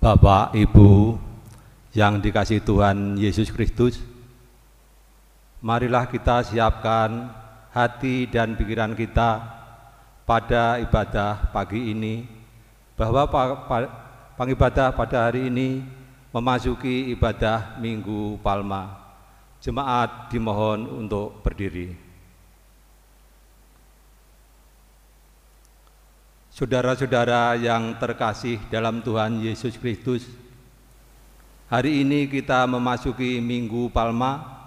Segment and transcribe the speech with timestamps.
[0.00, 1.20] Bapak, Ibu
[1.92, 4.00] yang dikasih Tuhan Yesus Kristus,
[5.60, 7.28] marilah kita siapkan
[7.68, 9.44] hati dan pikiran kita
[10.24, 12.24] pada ibadah pagi ini,
[12.96, 13.28] bahwa
[14.40, 15.84] pengibadah pada hari ini
[16.32, 18.96] memasuki ibadah Minggu Palma.
[19.60, 21.92] Jemaat dimohon untuk berdiri.
[26.60, 30.28] Saudara-saudara yang terkasih dalam Tuhan Yesus Kristus,
[31.72, 34.60] hari ini kita memasuki Minggu Palma.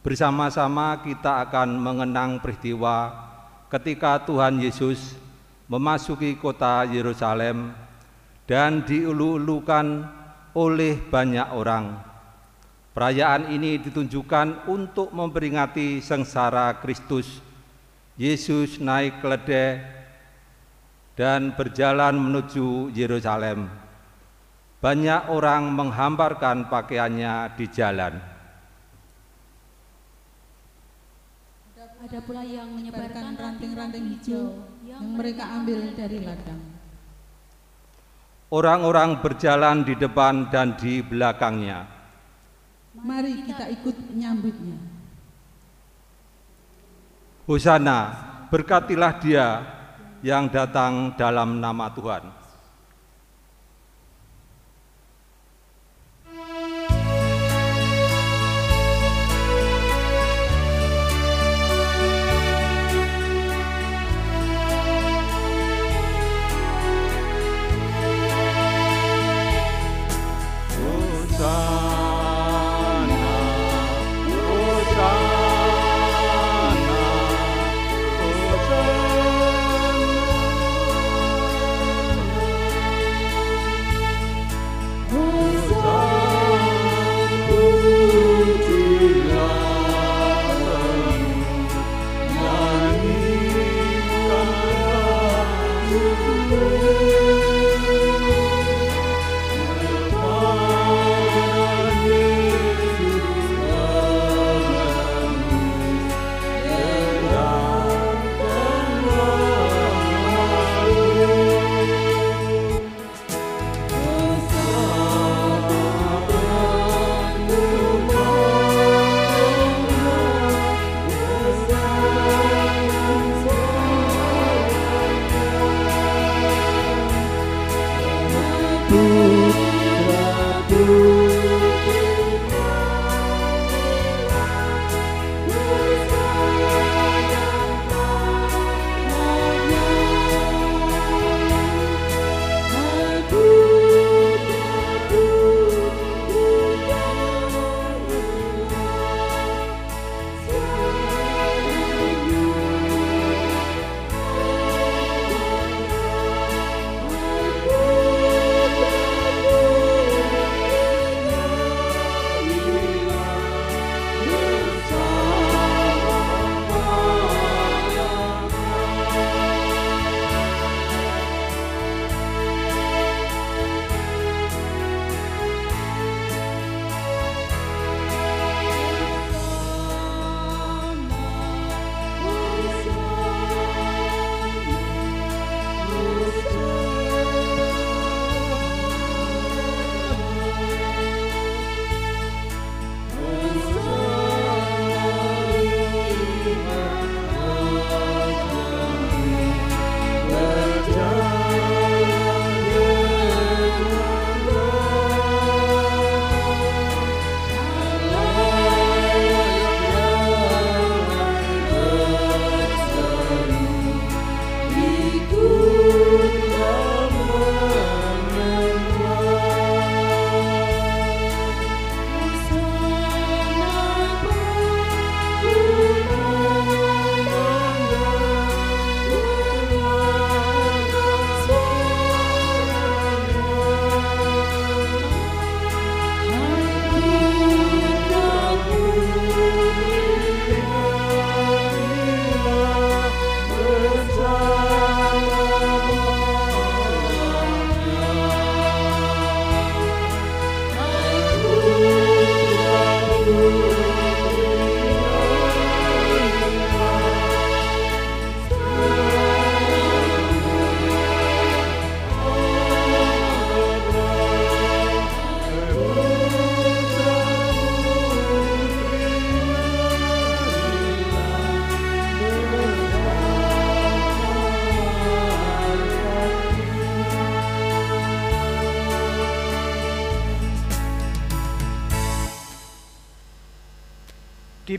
[0.00, 3.12] Bersama-sama kita akan mengenang peristiwa
[3.68, 5.12] ketika Tuhan Yesus
[5.68, 7.76] memasuki kota Yerusalem
[8.48, 10.08] dan diulu-ulukan
[10.56, 12.00] oleh banyak orang.
[12.96, 17.44] Perayaan ini ditunjukkan untuk memperingati sengsara Kristus.
[18.16, 19.99] Yesus naik keledai
[21.20, 23.68] dan berjalan menuju Yerusalem.
[24.80, 28.16] Banyak orang menghamparkan pakaiannya di jalan.
[32.00, 36.64] Ada pula yang menyebarkan ranting-ranting hijau yang mereka ambil dari ladang.
[38.48, 41.84] Orang-orang berjalan di depan dan di belakangnya.
[42.96, 44.80] Mari kita ikut menyambutnya.
[47.44, 48.00] Hosana,
[48.48, 49.46] berkatilah dia
[50.20, 52.39] yang datang dalam nama Tuhan.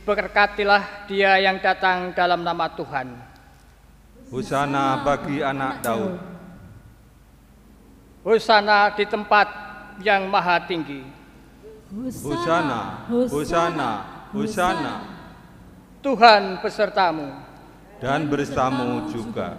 [0.01, 3.13] Diberkatilah dia yang datang dalam nama Tuhan.
[4.33, 6.17] Hosana bagi anak Daud.
[8.25, 9.45] Hosana di tempat
[10.01, 11.05] yang maha tinggi.
[11.93, 13.91] Hosana, Hosana,
[14.33, 14.93] Hosana.
[16.01, 17.29] Tuhan besertamu.
[18.01, 19.53] Dan bersamamu juga.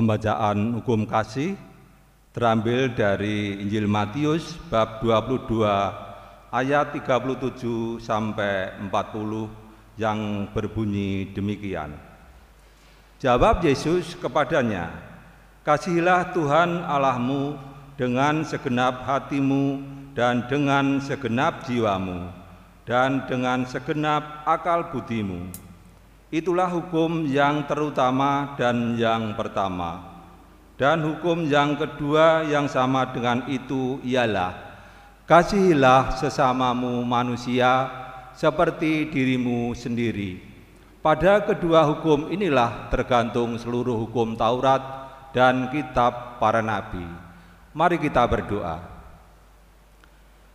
[0.00, 1.60] Pembacaan hukum kasih
[2.32, 5.60] terambil dari Injil Matius bab 22
[6.48, 11.92] ayat 37 sampai 40 yang berbunyi demikian.
[13.20, 14.88] Jawab Yesus kepadanya,
[15.68, 17.60] Kasihilah Tuhan Allahmu
[18.00, 19.84] dengan segenap hatimu
[20.16, 22.24] dan dengan segenap jiwamu
[22.88, 25.69] dan dengan segenap akal budimu.
[26.30, 29.98] Itulah hukum yang terutama dan yang pertama.
[30.78, 34.54] Dan hukum yang kedua yang sama dengan itu ialah
[35.30, 37.86] kasihilah sesamamu manusia
[38.34, 40.42] seperti dirimu sendiri.
[40.98, 44.82] Pada kedua hukum inilah tergantung seluruh hukum Taurat
[45.30, 47.06] dan kitab para nabi.
[47.70, 48.89] Mari kita berdoa.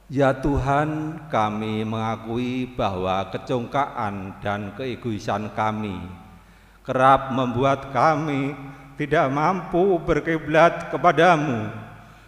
[0.05, 6.25] Ya Tuhan, kami mengakui bahwa kecongkaan dan keegoisan kami
[6.85, 8.53] kerap membuat kami
[8.95, 11.73] tidak mampu berkiblat kepadamu.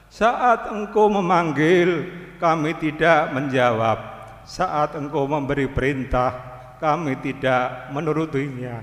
[0.10, 2.10] Saat Engkau memanggil,
[2.42, 4.00] kami tidak menjawab.
[4.44, 6.34] Saat Engkau memberi perintah,
[6.82, 8.82] kami tidak menurutinya.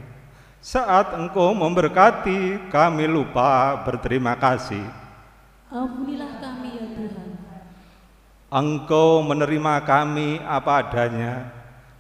[0.63, 4.85] Saat Engkau memberkati, kami lupa berterima kasih.
[5.75, 6.63] Ampunilah kami.
[8.54, 11.50] Engkau menerima kami apa adanya,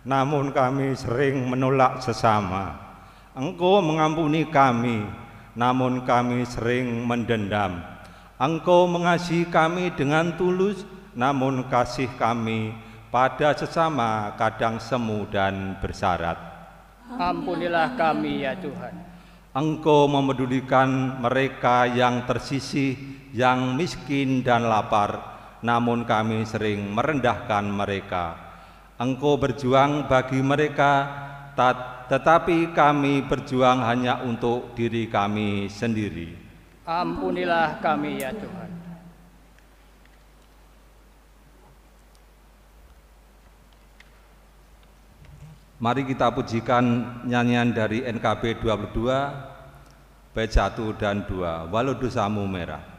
[0.06, 2.78] namun kami sering menolak sesama.
[3.34, 5.02] Engkau mengampuni kami,
[5.58, 7.82] namun kami sering mendendam.
[8.38, 10.86] Engkau mengasihi kami dengan tulus,
[11.18, 12.70] namun kasih kami
[13.10, 16.38] pada sesama kadang semu dan bersyarat.
[17.18, 18.94] Ampunilah kami ya Tuhan.
[19.50, 22.94] Engkau memedulikan mereka yang tersisih,
[23.34, 25.33] yang miskin dan lapar,
[25.64, 28.36] namun kami sering merendahkan mereka.
[29.00, 31.08] Engkau berjuang bagi mereka,
[32.12, 36.36] tetapi kami berjuang hanya untuk diri kami sendiri.
[36.84, 38.70] Ampunilah kami ya Tuhan.
[45.80, 46.84] Mari kita pujikan
[47.24, 52.93] nyanyian dari NKB 22 bait 1 dan 2 Walau dosamu merah.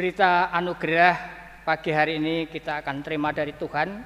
[0.00, 1.12] Berita anugerah
[1.60, 4.00] pagi hari ini kita akan terima dari Tuhan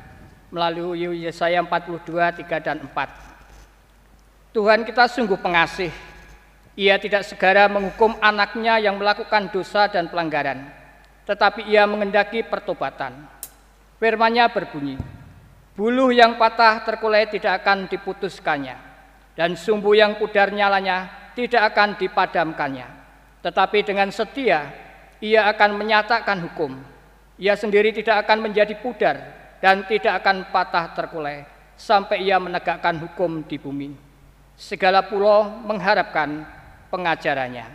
[0.51, 4.51] melalui Yesaya 42, 3 dan 4.
[4.51, 5.95] Tuhan kita sungguh pengasih.
[6.75, 10.67] Ia tidak segera menghukum anaknya yang melakukan dosa dan pelanggaran,
[11.31, 13.15] tetapi ia mengendaki pertobatan.
[14.03, 14.99] Firman-Nya berbunyi,
[15.79, 18.75] Buluh yang patah terkulai tidak akan diputuskannya,
[19.39, 22.89] dan sumbu yang pudar nyalanya tidak akan dipadamkannya.
[23.47, 24.84] Tetapi dengan setia
[25.25, 26.77] ia akan menyatakan hukum.
[27.41, 29.17] Ia sendiri tidak akan menjadi pudar
[29.65, 33.91] dan tidak akan patah terkulai sampai ia menegakkan hukum di bumi.
[34.55, 36.45] Segala pulau mengharapkan
[36.93, 37.67] pengajarannya.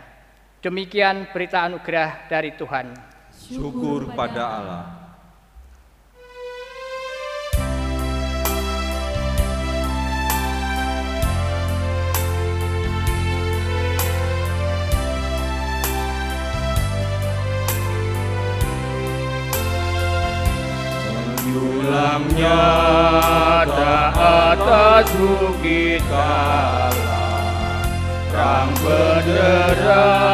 [0.62, 2.94] Demikian berita anugerah dari Tuhan.
[3.34, 4.99] Syukur pada Allah.
[21.50, 22.62] Menyulamnya
[24.14, 26.94] atas bukit kala
[28.30, 30.30] Rang benderang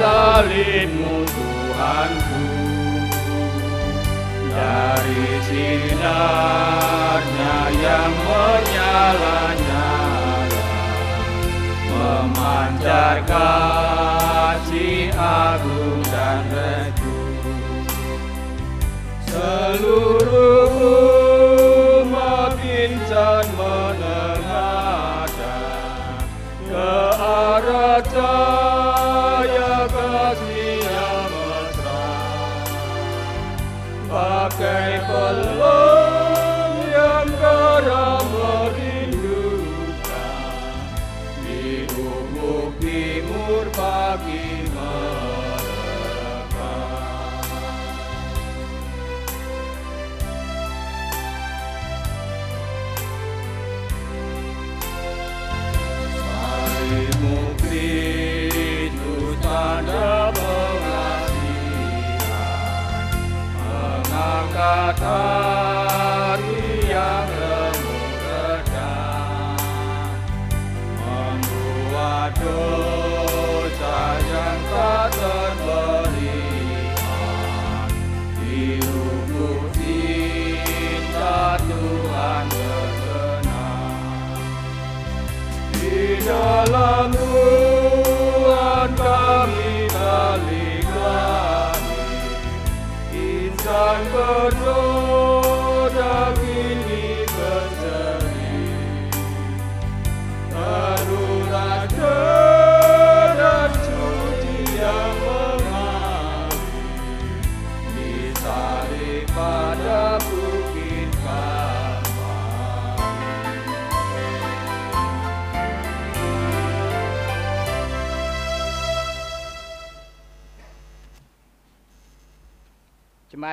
[0.00, 2.48] salibmu Tuhanku.
[4.56, 10.64] Dari sinarnya yang menyala-nyala
[11.92, 17.20] Memancar kasih agung dan restu
[19.28, 20.21] Seluruh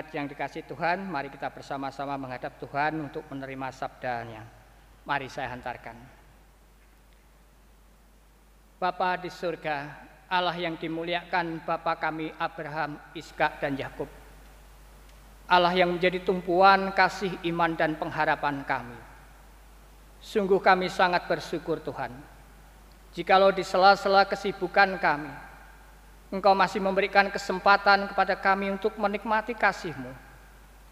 [0.10, 4.42] Yang dikasih Tuhan, mari kita bersama-sama menghadap Tuhan untuk menerima sabdanya.
[5.06, 5.98] Mari saya hantarkan.
[8.80, 14.08] Bapa di surga, Allah yang dimuliakan Bapa kami Abraham, Iskak dan Yakub.
[15.50, 18.98] Allah yang menjadi tumpuan kasih iman dan pengharapan kami.
[20.22, 22.14] Sungguh kami sangat bersyukur Tuhan.
[23.18, 25.34] Jikalau di sela-sela kesibukan kami,
[26.30, 30.14] Engkau masih memberikan kesempatan kepada kami untuk menikmati kasih-Mu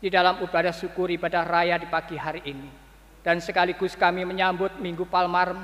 [0.01, 2.70] di dalam ibadah syukur ibadah raya di pagi hari ini.
[3.22, 5.62] Dan sekaligus kami menyambut Minggu Palmarum,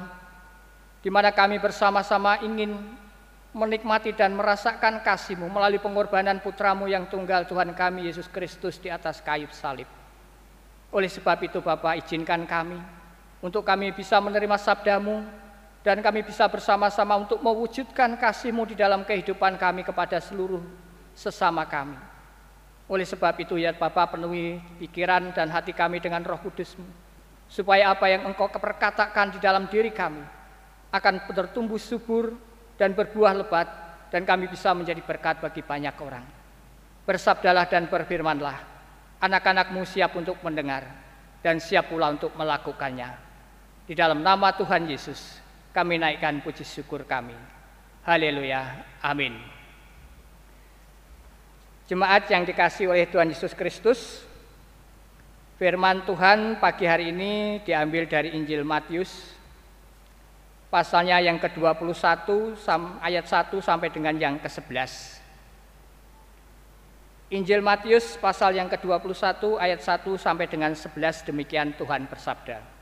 [1.01, 2.75] di mana kami bersama-sama ingin
[3.53, 9.25] menikmati dan merasakan kasih-Mu melalui pengorbanan putramu yang tunggal Tuhan kami Yesus Kristus di atas
[9.25, 9.89] kayu salib.
[10.93, 12.77] Oleh sebab itu Bapak izinkan kami
[13.41, 15.25] untuk kami bisa menerima sabdamu
[15.83, 20.63] dan kami bisa bersama-sama untuk mewujudkan kasih-Mu di dalam kehidupan kami kepada seluruh
[21.11, 21.99] sesama kami.
[22.87, 26.87] Oleh sebab itu ya Bapak penuhi pikiran dan hati kami dengan roh kudus-Mu,
[27.51, 30.23] supaya apa yang Engkau perkatakan di dalam diri kami
[30.95, 32.31] akan bertumbuh subur
[32.79, 33.67] dan berbuah lebat
[34.07, 36.23] dan kami bisa menjadi berkat bagi banyak orang.
[37.03, 38.55] Bersabdalah dan berfirmanlah,
[39.19, 40.87] anak-anakmu siap untuk mendengar
[41.43, 43.09] dan siap pula untuk melakukannya.
[43.83, 45.42] Di dalam nama Tuhan Yesus,
[45.73, 47.33] kami naikkan puji syukur kami.
[48.05, 48.85] Haleluya.
[49.01, 49.33] Amin.
[51.89, 54.23] Jemaat yang dikasih oleh Tuhan Yesus Kristus,
[55.59, 59.33] firman Tuhan pagi hari ini diambil dari Injil Matius,
[60.71, 62.55] pasalnya yang ke-21
[63.03, 65.21] ayat 1 sampai dengan yang ke-11.
[67.33, 72.72] Injil Matius pasal yang ke-21 ayat 1 sampai dengan 11 demikian Tuhan bersabda.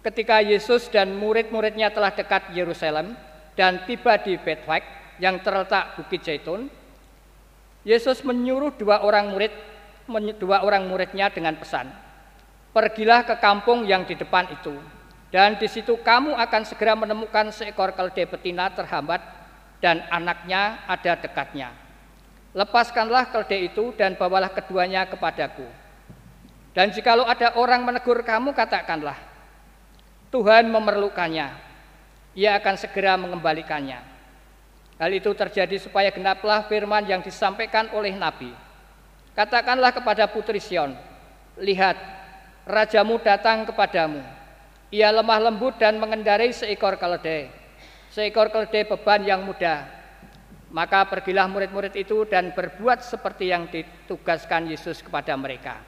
[0.00, 3.12] Ketika Yesus dan murid-muridnya telah dekat Yerusalem
[3.52, 4.88] dan tiba di Bethfage
[5.20, 6.72] yang terletak Bukit Zaitun,
[7.84, 9.52] Yesus menyuruh dua orang murid
[10.40, 11.92] dua orang muridnya dengan pesan,
[12.72, 14.72] "Pergilah ke kampung yang di depan itu,
[15.28, 19.20] dan di situ kamu akan segera menemukan seekor keledai betina terhambat
[19.84, 21.76] dan anaknya ada dekatnya."
[22.56, 25.68] Lepaskanlah keledai itu dan bawalah keduanya kepadaku.
[26.72, 29.29] Dan jikalau ada orang menegur kamu, katakanlah,
[30.30, 31.50] Tuhan memerlukannya,
[32.38, 33.98] ia akan segera mengembalikannya.
[35.00, 38.54] Hal itu terjadi supaya genaplah firman yang disampaikan oleh Nabi.
[39.34, 40.94] Katakanlah kepada putri Sion,
[41.58, 41.98] lihat,
[42.62, 44.22] rajamu datang kepadamu.
[44.94, 47.50] Ia lemah lembut dan mengendarai seekor keledai,
[48.10, 49.86] seekor keledai beban yang mudah,
[50.70, 55.78] maka pergilah murid-murid itu dan berbuat seperti yang ditugaskan Yesus kepada mereka.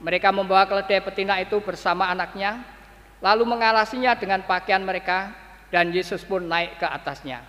[0.00, 2.77] Mereka membawa keledai betina itu bersama anaknya,
[3.22, 5.32] lalu mengalasinya dengan pakaian mereka,
[5.68, 7.44] dan Yesus pun naik ke atasnya.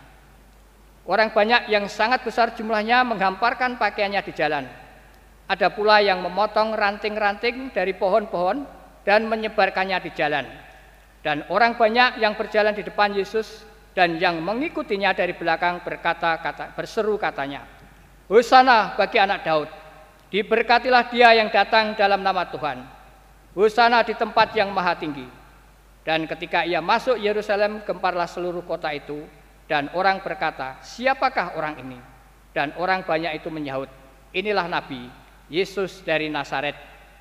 [1.07, 4.65] Orang banyak yang sangat besar jumlahnya menghamparkan pakaiannya di jalan.
[5.49, 8.67] Ada pula yang memotong ranting-ranting dari pohon-pohon
[9.01, 10.45] dan menyebarkannya di jalan.
[11.25, 13.65] Dan orang banyak yang berjalan di depan Yesus
[13.99, 17.65] dan yang mengikutinya dari belakang berkata-kata berseru katanya
[18.29, 19.69] Hosana bagi anak Daud
[20.29, 22.85] diberkatilah dia yang datang dalam nama Tuhan
[23.57, 25.25] Hosana di tempat yang maha tinggi
[26.03, 29.23] dan ketika ia masuk Yerusalem gemparlah seluruh kota itu
[29.69, 31.99] dan orang berkata siapakah orang ini
[32.55, 33.89] dan orang banyak itu menyahut
[34.33, 35.07] inilah nabi
[35.49, 36.75] Yesus dari Nazaret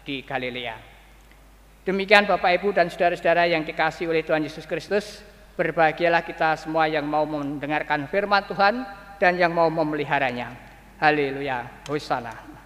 [0.04, 0.76] di Galilea
[1.84, 5.20] demikian Bapak Ibu dan saudara-saudara yang dikasih oleh Tuhan Yesus Kristus
[5.58, 8.86] Berbahagialah kita semua yang mau mendengarkan firman Tuhan
[9.18, 10.54] dan yang mau memeliharanya.
[11.02, 11.82] Haleluya.
[11.90, 12.57] Hosana.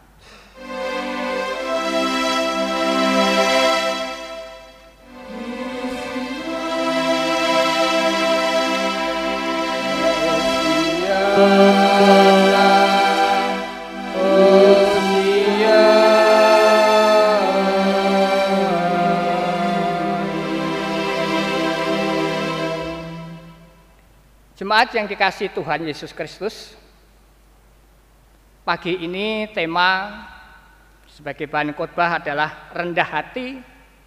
[11.32, 11.48] Jemaat
[24.92, 26.76] yang dikasih Tuhan Yesus Kristus,
[28.60, 30.12] pagi ini tema
[31.08, 33.56] sebagai bahan khotbah adalah rendah hati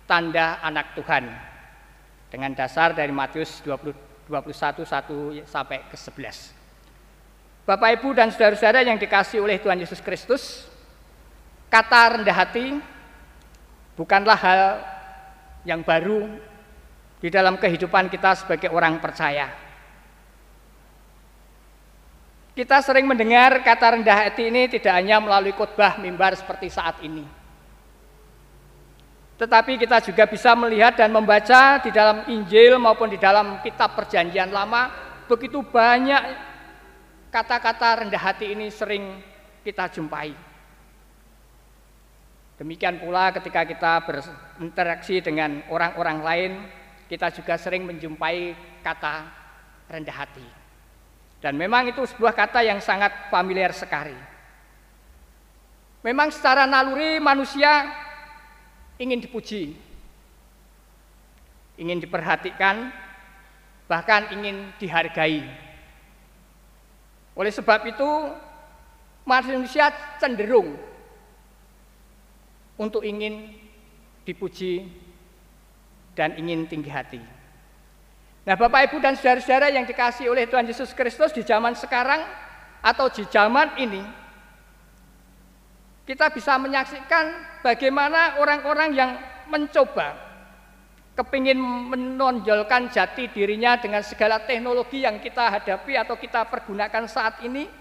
[0.05, 1.25] tanda anak Tuhan
[2.29, 6.54] dengan dasar dari Matius 20, 21 1 sampai ke 11.
[7.65, 10.69] Bapak Ibu dan saudara-saudara yang dikasih oleh Tuhan Yesus Kristus,
[11.65, 12.77] kata rendah hati
[13.97, 14.61] bukanlah hal
[15.65, 16.29] yang baru
[17.17, 19.49] di dalam kehidupan kita sebagai orang percaya.
[22.53, 27.25] Kita sering mendengar kata rendah hati ini tidak hanya melalui khotbah mimbar seperti saat ini.
[29.41, 34.53] Tetapi kita juga bisa melihat dan membaca di dalam Injil maupun di dalam kitab perjanjian
[34.53, 34.93] lama
[35.25, 36.53] begitu banyak
[37.35, 39.19] kata-kata rendah hati ini sering
[39.67, 40.31] kita jumpai.
[42.55, 46.51] Demikian pula ketika kita berinteraksi dengan orang-orang lain,
[47.11, 49.27] kita juga sering menjumpai kata
[49.91, 50.47] rendah hati.
[51.43, 54.15] Dan memang itu sebuah kata yang sangat familiar sekali.
[56.07, 57.91] Memang secara naluri manusia
[58.95, 59.75] ingin dipuji,
[61.75, 62.95] ingin diperhatikan,
[63.91, 65.64] bahkan ingin dihargai.
[67.35, 68.09] Oleh sebab itu,
[69.27, 70.79] manusia cenderung
[72.79, 73.51] untuk ingin
[74.23, 74.87] dipuji
[76.15, 77.21] dan ingin tinggi hati.
[78.45, 82.23] Nah, Bapak Ibu dan saudara-saudara yang dikasih oleh Tuhan Yesus Kristus di zaman sekarang
[82.79, 84.01] atau di zaman ini,
[86.05, 87.33] kita bisa menyaksikan
[87.65, 89.11] bagaimana orang-orang yang
[89.49, 90.24] mencoba
[91.15, 97.71] kepingin menonjolkan jati dirinya dengan segala teknologi yang kita hadapi atau kita pergunakan saat ini,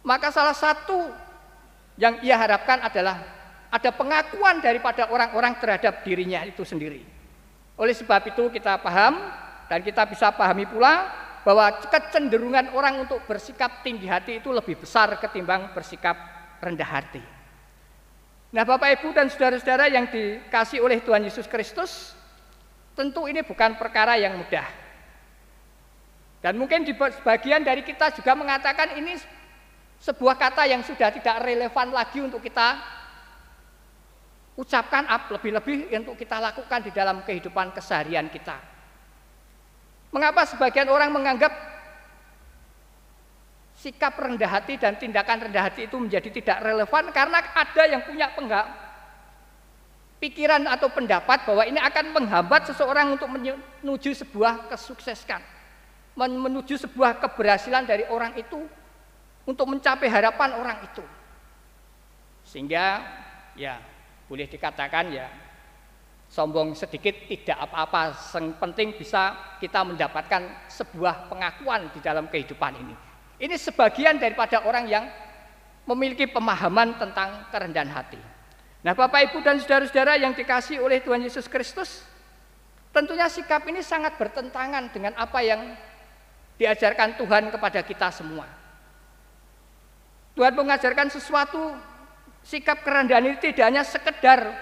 [0.00, 1.12] maka salah satu
[2.00, 3.20] yang ia harapkan adalah
[3.68, 7.04] ada pengakuan daripada orang-orang terhadap dirinya itu sendiri.
[7.76, 9.18] Oleh sebab itu kita paham
[9.68, 11.10] dan kita bisa pahami pula
[11.44, 16.16] bahwa kecenderungan orang untuk bersikap tinggi hati itu lebih besar ketimbang bersikap
[16.62, 17.33] rendah hati.
[18.54, 22.14] Nah, Bapak Ibu dan saudara-saudara yang dikasih oleh Tuhan Yesus Kristus,
[22.94, 24.62] tentu ini bukan perkara yang mudah.
[26.38, 29.18] Dan mungkin di sebagian dari kita juga mengatakan ini
[29.98, 32.78] sebuah kata yang sudah tidak relevan lagi untuk kita
[34.54, 35.02] ucapkan
[35.34, 38.54] lebih-lebih untuk kita lakukan di dalam kehidupan keseharian kita.
[40.14, 41.73] Mengapa sebagian orang menganggap
[43.84, 48.32] sikap rendah hati dan tindakan rendah hati itu menjadi tidak relevan karena ada yang punya
[48.32, 48.64] penggak
[50.24, 55.44] pikiran atau pendapat bahwa ini akan menghambat seseorang untuk menuju sebuah kesuksesan,
[56.16, 58.64] menuju sebuah keberhasilan dari orang itu
[59.44, 61.04] untuk mencapai harapan orang itu.
[62.48, 63.04] Sehingga
[63.52, 63.76] ya
[64.24, 65.28] boleh dikatakan ya
[66.32, 73.13] sombong sedikit tidak apa-apa, yang penting bisa kita mendapatkan sebuah pengakuan di dalam kehidupan ini.
[73.38, 75.04] Ini sebagian daripada orang yang
[75.84, 78.20] memiliki pemahaman tentang kerendahan hati.
[78.84, 82.04] Nah, Bapak Ibu dan saudara-saudara yang dikasih oleh Tuhan Yesus Kristus,
[82.92, 85.72] tentunya sikap ini sangat bertentangan dengan apa yang
[86.60, 88.46] diajarkan Tuhan kepada kita semua.
[90.34, 91.74] Tuhan mengajarkan sesuatu
[92.44, 94.52] sikap kerendahan ini tidak hanya sekedar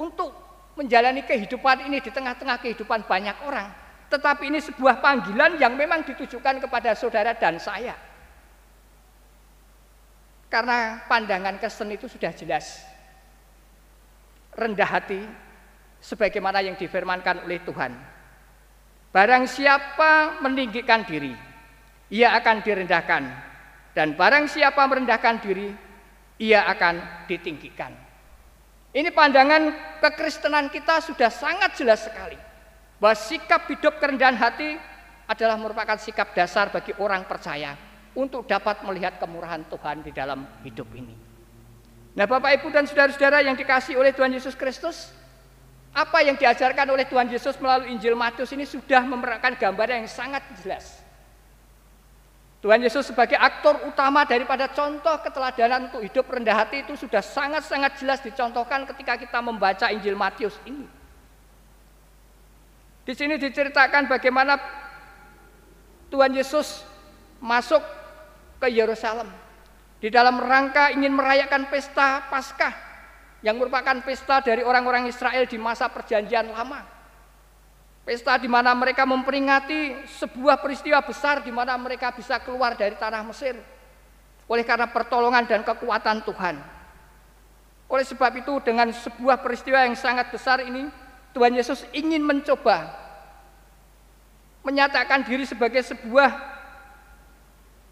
[0.00, 0.32] untuk
[0.74, 3.68] menjalani kehidupan ini di tengah-tengah kehidupan banyak orang,
[4.10, 7.94] tetapi ini sebuah panggilan yang memang ditujukan kepada saudara dan saya.
[10.50, 12.82] Karena pandangan Kristen itu sudah jelas.
[14.58, 15.22] Rendah hati
[16.02, 17.94] sebagaimana yang difirmankan oleh Tuhan.
[19.14, 21.30] Barang siapa meninggikan diri,
[22.10, 23.22] ia akan direndahkan.
[23.94, 25.70] Dan barang siapa merendahkan diri,
[26.42, 27.94] ia akan ditinggikan.
[28.90, 29.70] Ini pandangan
[30.02, 32.49] kekristenan kita sudah sangat jelas sekali.
[33.00, 34.76] Bahwa sikap hidup kerendahan hati
[35.24, 37.74] adalah merupakan sikap dasar bagi orang percaya
[38.12, 41.14] untuk dapat melihat kemurahan Tuhan di dalam hidup ini.
[42.12, 45.14] Nah Bapak Ibu dan Saudara-saudara yang dikasih oleh Tuhan Yesus Kristus,
[45.94, 50.42] apa yang diajarkan oleh Tuhan Yesus melalui Injil Matius ini sudah memerakakan gambaran yang sangat
[50.62, 51.00] jelas.
[52.60, 57.96] Tuhan Yesus sebagai aktor utama daripada contoh keteladanan untuk hidup rendah hati itu sudah sangat-sangat
[57.96, 60.99] jelas dicontohkan ketika kita membaca Injil Matius ini.
[63.04, 64.60] Di sini diceritakan bagaimana
[66.12, 66.84] Tuhan Yesus
[67.40, 67.80] masuk
[68.60, 69.30] ke Yerusalem
[70.00, 72.72] di dalam rangka ingin merayakan pesta Paskah
[73.40, 76.84] yang merupakan pesta dari orang-orang Israel di masa perjanjian lama.
[78.04, 83.22] Pesta di mana mereka memperingati sebuah peristiwa besar di mana mereka bisa keluar dari tanah
[83.28, 83.60] Mesir
[84.50, 86.56] oleh karena pertolongan dan kekuatan Tuhan.
[87.86, 90.88] Oleh sebab itu dengan sebuah peristiwa yang sangat besar ini
[91.30, 92.90] Tuhan Yesus ingin mencoba
[94.66, 96.30] menyatakan diri sebagai sebuah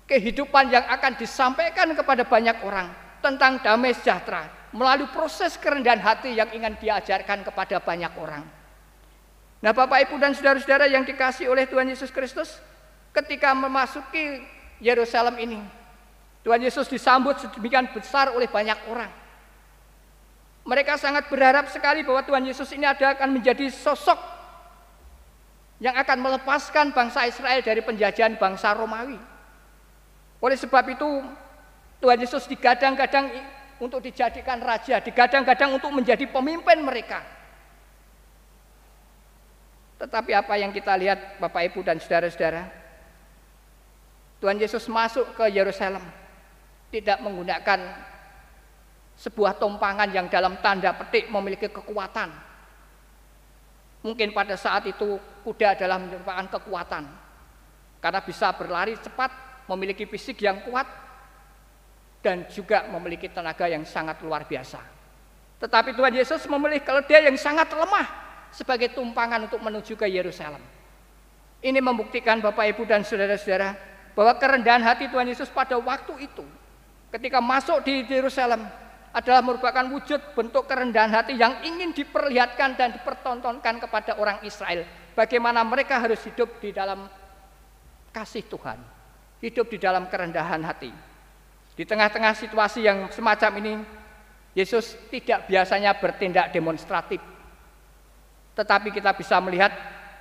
[0.08, 2.88] kehidupan yang akan disampaikan kepada banyak orang
[3.20, 8.44] tentang damai sejahtera melalui proses kerendahan hati yang ingin diajarkan kepada banyak orang.
[9.58, 12.62] Nah, Bapak Ibu dan saudara-saudara yang dikasih oleh Tuhan Yesus Kristus,
[13.10, 14.44] ketika memasuki
[14.78, 15.60] Yerusalem ini,
[16.46, 19.10] Tuhan Yesus disambut sedemikian besar oleh banyak orang.
[20.68, 24.20] Mereka sangat berharap sekali bahwa Tuhan Yesus ini ada akan menjadi sosok
[25.80, 29.16] yang akan melepaskan bangsa Israel dari penjajahan bangsa Romawi.
[30.44, 31.24] Oleh sebab itu
[32.04, 33.32] Tuhan Yesus digadang-gadang
[33.80, 37.24] untuk dijadikan raja, digadang-gadang untuk menjadi pemimpin mereka.
[40.04, 42.68] Tetapi apa yang kita lihat Bapak Ibu dan saudara-saudara,
[44.38, 46.04] Tuhan Yesus masuk ke Yerusalem
[46.92, 48.07] tidak menggunakan
[49.18, 52.30] sebuah tumpangan yang dalam tanda petik memiliki kekuatan.
[54.06, 57.04] Mungkin pada saat itu kuda adalah merupakan kekuatan.
[57.98, 59.34] Karena bisa berlari cepat
[59.66, 60.86] memiliki fisik yang kuat
[62.22, 64.78] dan juga memiliki tenaga yang sangat luar biasa.
[65.58, 68.06] Tetapi Tuhan Yesus memilih keledai yang sangat lemah
[68.54, 70.62] sebagai tumpangan untuk menuju ke Yerusalem.
[71.58, 73.74] Ini membuktikan Bapak Ibu dan saudara-saudara
[74.14, 76.46] bahwa kerendahan hati Tuhan Yesus pada waktu itu
[77.10, 78.62] ketika masuk di Yerusalem
[79.12, 84.84] adalah merupakan wujud bentuk kerendahan hati yang ingin diperlihatkan dan dipertontonkan kepada orang Israel.
[85.16, 87.08] Bagaimana mereka harus hidup di dalam
[88.12, 88.98] kasih Tuhan
[89.42, 90.90] hidup di dalam kerendahan hati.
[91.78, 93.74] Di tengah-tengah situasi yang semacam ini,
[94.58, 97.22] Yesus tidak biasanya bertindak demonstratif.
[98.58, 99.70] Tetapi kita bisa melihat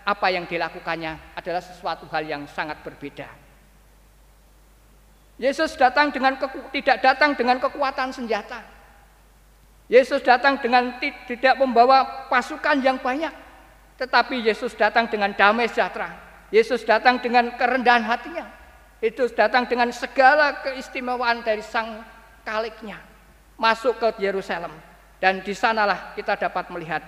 [0.06, 3.26] apa yang dilakukannya adalah sesuatu hal yang sangat berbeda.
[5.41, 6.38] Yesus datang dengan
[6.73, 8.77] tidak datang dengan kekuatan senjata.
[9.88, 13.32] Yesus datang dengan tidak membawa pasukan yang banyak,
[13.95, 16.12] tetapi Yesus datang dengan damai sejahtera.
[16.52, 18.47] Yesus datang dengan kerendahan hatinya.
[19.00, 22.04] Itu datang dengan segala keistimewaan dari sang
[22.43, 23.00] kaliknya.
[23.56, 24.71] Masuk ke Yerusalem.
[25.17, 27.02] Dan di sanalah kita dapat melihat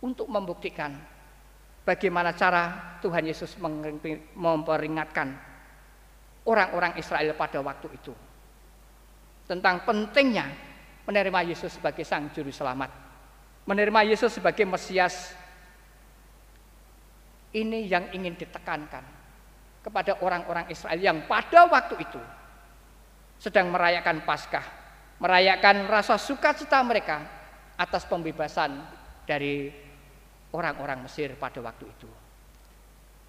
[0.00, 0.96] untuk membuktikan
[1.84, 3.58] bagaimana cara Tuhan Yesus
[4.34, 5.28] memperingatkan
[6.48, 8.14] orang-orang Israel pada waktu itu
[9.46, 10.71] tentang pentingnya
[11.06, 12.90] menerima Yesus sebagai sang juru selamat,
[13.66, 15.34] menerima Yesus sebagai Mesias.
[17.52, 19.04] Ini yang ingin ditekankan
[19.84, 22.22] kepada orang-orang Israel yang pada waktu itu
[23.36, 24.64] sedang merayakan Paskah,
[25.20, 27.20] merayakan rasa sukacita mereka
[27.76, 28.72] atas pembebasan
[29.28, 29.68] dari
[30.54, 32.08] orang-orang Mesir pada waktu itu.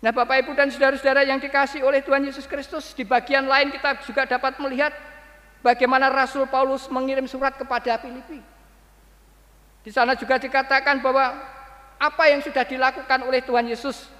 [0.03, 4.03] Nah, Bapak Ibu dan saudara-saudara yang dikasih oleh Tuhan Yesus Kristus, di bagian lain kita
[4.03, 4.91] juga dapat melihat
[5.63, 8.43] bagaimana Rasul Paulus mengirim surat kepada Filipi.
[9.83, 11.33] Di sana juga dikatakan bahwa
[11.97, 14.11] apa yang sudah dilakukan oleh Tuhan Yesus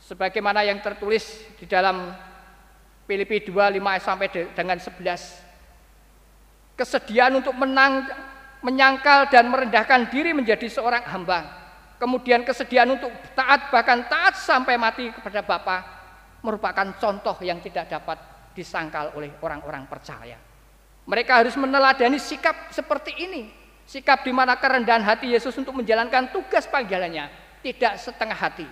[0.00, 2.16] sebagaimana yang tertulis di dalam
[3.04, 8.08] Filipi 2 5 sampai dengan 11 kesediaan untuk menang
[8.64, 11.44] menyangkal dan merendahkan diri menjadi seorang hamba
[12.00, 15.76] kemudian kesediaan untuk taat bahkan taat sampai mati kepada Bapa
[16.40, 20.34] merupakan contoh yang tidak dapat disangkal oleh orang-orang percaya
[21.06, 23.54] mereka harus meneladani sikap seperti ini
[23.86, 27.30] sikap di mana kerendahan hati Yesus untuk menjalankan tugas panggilannya
[27.62, 28.68] tidak setengah hati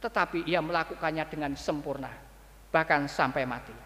[0.00, 2.08] tetapi ia melakukannya dengan sempurna,
[2.72, 3.76] bahkan sampai mati.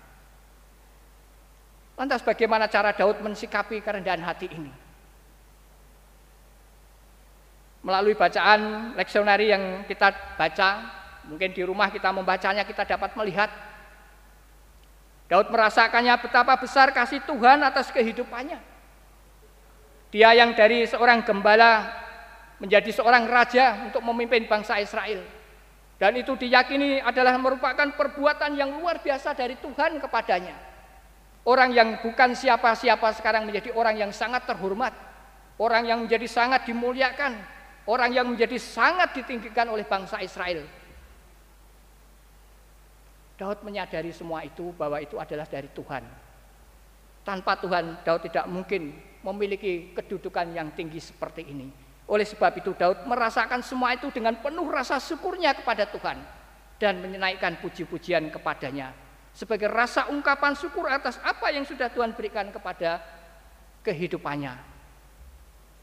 [1.98, 4.72] Lantas bagaimana cara Daud mensikapi kerendahan hati ini?
[7.85, 10.70] Melalui bacaan leksionari yang kita baca,
[11.29, 13.51] mungkin di rumah kita membacanya kita dapat melihat
[15.25, 18.61] Daud merasakannya betapa besar kasih Tuhan atas kehidupannya.
[20.13, 21.91] Dia yang dari seorang gembala
[22.61, 25.25] menjadi seorang raja untuk memimpin bangsa Israel.
[25.99, 30.55] Dan itu diyakini adalah merupakan perbuatan yang luar biasa dari Tuhan kepadanya.
[31.45, 34.93] Orang yang bukan siapa-siapa sekarang menjadi orang yang sangat terhormat.
[35.57, 37.37] Orang yang menjadi sangat dimuliakan.
[37.85, 40.65] Orang yang menjadi sangat ditinggikan oleh bangsa Israel.
[43.35, 46.05] Daud menyadari semua itu bahwa itu adalah dari Tuhan.
[47.25, 48.94] Tanpa Tuhan, Daud tidak mungkin
[49.25, 51.66] memiliki kedudukan yang tinggi seperti ini.
[52.05, 56.20] Oleh sebab itu Daud merasakan semua itu dengan penuh rasa syukurnya kepada Tuhan
[56.77, 58.92] dan menaikkan puji-pujian kepadanya
[59.35, 63.03] sebagai rasa ungkapan syukur atas apa yang sudah Tuhan berikan kepada
[63.83, 64.55] kehidupannya.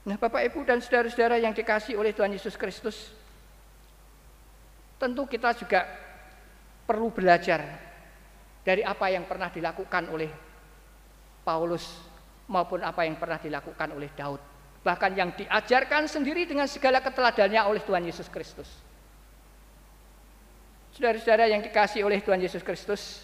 [0.07, 3.13] Nah, Bapak Ibu dan saudara-saudara yang dikasih oleh Tuhan Yesus Kristus,
[4.97, 5.85] tentu kita juga
[6.85, 7.61] perlu belajar
[8.61, 10.29] dari apa yang pernah dilakukan oleh
[11.41, 11.85] Paulus
[12.51, 17.81] maupun apa yang pernah dilakukan oleh Daud bahkan yang diajarkan sendiri dengan segala keteladannya oleh
[17.85, 18.69] Tuhan Yesus Kristus.
[20.91, 23.23] Saudara-saudara yang dikasih oleh Tuhan Yesus Kristus,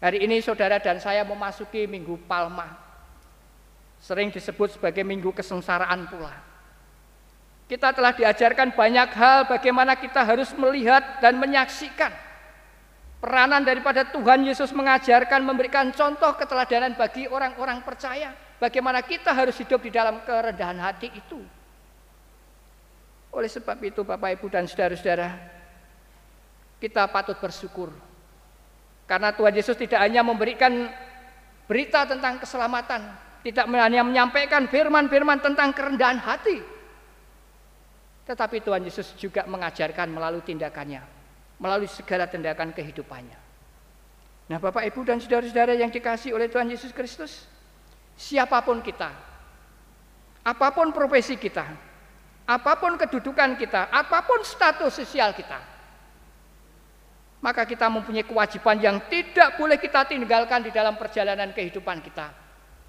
[0.00, 2.78] hari ini saudara dan saya memasuki Minggu Palma,
[4.00, 6.32] sering disebut sebagai Minggu kesengsaraan pula.
[7.66, 12.14] Kita telah diajarkan banyak hal bagaimana kita harus melihat dan menyaksikan
[13.18, 19.84] peranan daripada Tuhan Yesus mengajarkan memberikan contoh keteladanan bagi orang-orang percaya Bagaimana kita harus hidup
[19.84, 21.40] di dalam kerendahan hati itu.
[23.36, 25.28] Oleh sebab itu Bapak Ibu dan saudara-saudara,
[26.80, 27.92] kita patut bersyukur.
[29.04, 30.88] Karena Tuhan Yesus tidak hanya memberikan
[31.68, 33.12] berita tentang keselamatan,
[33.44, 36.64] tidak hanya menyampaikan firman-firman tentang kerendahan hati.
[38.26, 40.98] Tetapi Tuhan Yesus juga mengajarkan melalui tindakannya,
[41.62, 43.38] melalui segala tindakan kehidupannya.
[44.46, 47.46] Nah Bapak Ibu dan saudara-saudara yang dikasih oleh Tuhan Yesus Kristus,
[48.18, 49.10] siapa pun kita,
[50.42, 51.66] apa pun profesi kita,
[52.46, 55.58] apa pun kedudukan kita, apa pun status sosial kita,
[57.42, 62.30] maka kita mempunyai kewajiban yang tidak boleh kita tinggalkan di dalam perjalanan kehidupan kita,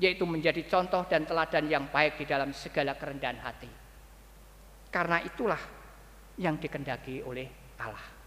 [0.02, 3.87] yaitu menjadi contoh dan teladan yang baik di dalam segala kerendahan hati.
[4.98, 5.62] Karena itulah
[6.42, 7.46] yang dikendaki oleh
[7.78, 8.18] Allah.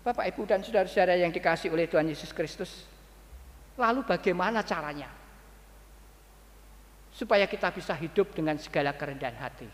[0.00, 2.88] Bapak, Ibu, dan saudara-saudara yang dikasih oleh Tuhan Yesus Kristus,
[3.76, 5.12] lalu bagaimana caranya?
[7.16, 9.64] supaya kita bisa hidup dengan segala kerendahan hati.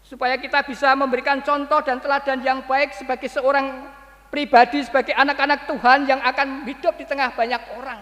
[0.00, 3.92] Supaya kita bisa memberikan contoh dan teladan yang baik sebagai seorang
[4.32, 8.00] pribadi, sebagai anak-anak Tuhan yang akan hidup di tengah banyak orang.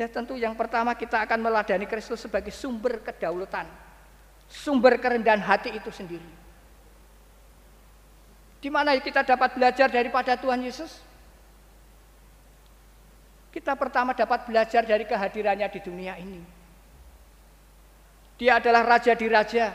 [0.00, 3.68] Ya tentu yang pertama kita akan meladani Kristus sebagai sumber kedaulatan,
[4.48, 6.24] sumber kerendahan hati itu sendiri.
[8.64, 11.04] Di mana kita dapat belajar daripada Tuhan Yesus?
[13.52, 16.40] Kita pertama dapat belajar dari kehadirannya di dunia ini.
[18.40, 19.68] Dia adalah raja di raja.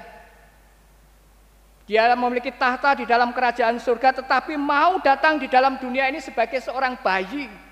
[1.86, 6.58] Dia memiliki tahta di dalam kerajaan surga tetapi mau datang di dalam dunia ini sebagai
[6.66, 7.65] seorang bayi.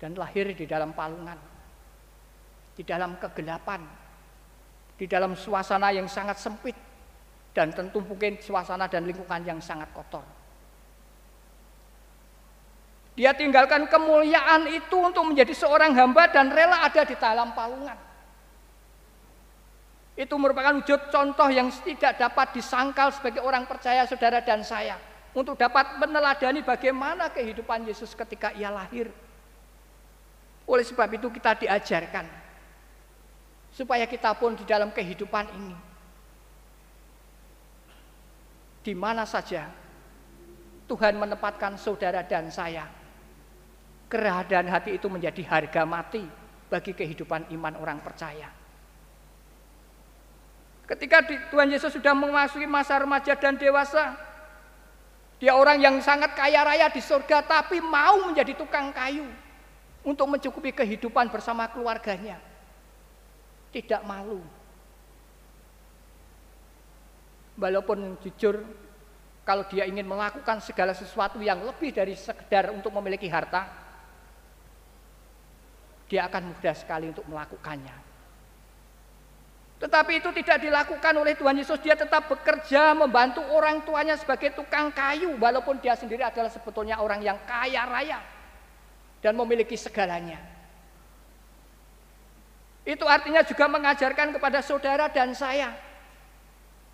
[0.00, 1.38] Dan lahir di dalam palungan.
[2.74, 3.82] Di dalam kegelapan.
[4.94, 6.76] Di dalam suasana yang sangat sempit.
[7.54, 10.26] Dan tentu mungkin suasana dan lingkungan yang sangat kotor.
[13.14, 17.94] Dia tinggalkan kemuliaan itu untuk menjadi seorang hamba dan rela ada di dalam palungan.
[20.14, 24.98] Itu merupakan wujud contoh yang tidak dapat disangkal sebagai orang percaya saudara dan saya.
[25.34, 29.10] Untuk dapat meneladani bagaimana kehidupan Yesus ketika ia lahir.
[30.64, 32.24] Oleh sebab itu kita diajarkan.
[33.74, 35.76] Supaya kita pun di dalam kehidupan ini.
[38.84, 39.68] Di mana saja
[40.84, 42.88] Tuhan menempatkan saudara dan saya.
[44.08, 46.22] Keradaan hati itu menjadi harga mati
[46.68, 48.52] bagi kehidupan iman orang percaya.
[50.84, 54.12] Ketika Tuhan Yesus sudah memasuki masa remaja dan dewasa,
[55.40, 59.24] dia orang yang sangat kaya raya di surga tapi mau menjadi tukang kayu
[60.04, 62.36] untuk mencukupi kehidupan bersama keluarganya.
[63.72, 64.38] Tidak malu.
[67.58, 68.62] Walaupun jujur
[69.42, 73.66] kalau dia ingin melakukan segala sesuatu yang lebih dari sekedar untuk memiliki harta,
[76.06, 77.96] dia akan mudah sekali untuk melakukannya.
[79.84, 81.76] Tetapi itu tidak dilakukan oleh Tuhan Yesus.
[81.84, 85.36] Dia tetap bekerja membantu orang tuanya sebagai tukang kayu.
[85.36, 88.33] Walaupun dia sendiri adalah sebetulnya orang yang kaya raya.
[89.24, 90.36] Dan memiliki segalanya.
[92.84, 95.72] Itu artinya juga mengajarkan kepada saudara dan saya.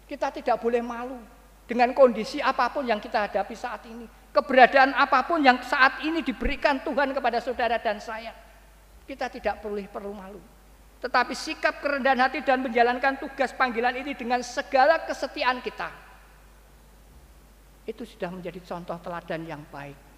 [0.07, 1.19] Kita tidak boleh malu
[1.67, 4.07] dengan kondisi apa pun yang kita hadapi saat ini.
[4.31, 8.31] Keberadaan apa pun yang saat ini diberikan Tuhan kepada saudara dan saya.
[9.03, 10.39] Kita tidak perlu perlu malu.
[11.03, 15.91] Tetapi sikap kerendahan hati dan menjalankan tugas panggilan ini dengan segala kesetiaan kita.
[17.91, 20.10] Itu sudah menjadi contoh teladan yang baik.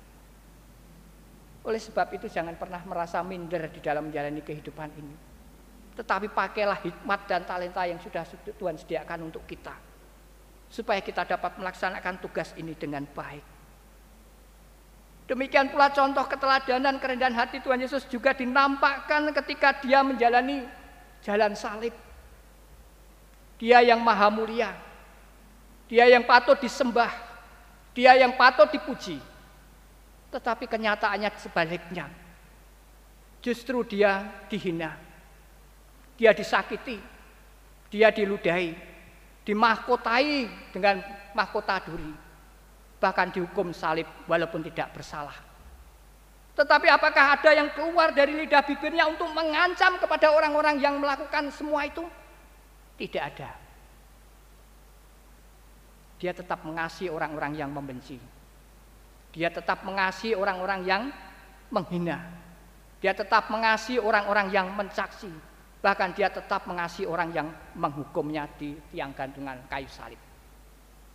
[1.62, 5.14] Oleh sebab itu jangan pernah merasa minder di dalam menjalani kehidupan ini.
[5.94, 9.76] Tetapi pakailah hikmat dan talenta yang sudah Tuhan sediakan untuk kita.
[10.72, 13.44] Supaya kita dapat melaksanakan tugas ini dengan baik.
[15.30, 20.66] Demikian pula contoh keteladanan kerendahan hati Tuhan Yesus juga dinampakkan ketika dia menjalani
[21.22, 21.94] jalan salib.
[23.62, 24.74] Dia yang maha mulia.
[25.86, 27.14] Dia yang patut disembah.
[27.94, 29.22] Dia yang patut dipuji.
[30.32, 32.08] Tetapi kenyataannya sebaliknya.
[33.44, 34.96] Justru dia dihina.
[36.16, 36.96] Dia disakiti.
[37.92, 38.72] Dia diludahi.
[39.44, 41.04] Dimahkotai dengan
[41.36, 42.32] mahkota duri
[43.02, 45.34] bahkan dihukum salib walaupun tidak bersalah.
[46.54, 51.82] Tetapi apakah ada yang keluar dari lidah bibirnya untuk mengancam kepada orang-orang yang melakukan semua
[51.82, 52.06] itu?
[52.94, 53.50] Tidak ada.
[56.22, 58.22] Dia tetap mengasihi orang-orang yang membenci.
[59.32, 61.02] Dia tetap mengasihi orang-orang yang
[61.72, 62.20] menghina.
[63.00, 65.32] Dia tetap mengasihi orang-orang yang mencaksi.
[65.82, 70.20] Bahkan dia tetap mengasihi orang yang menghukumnya di tiang gantungan kayu salib.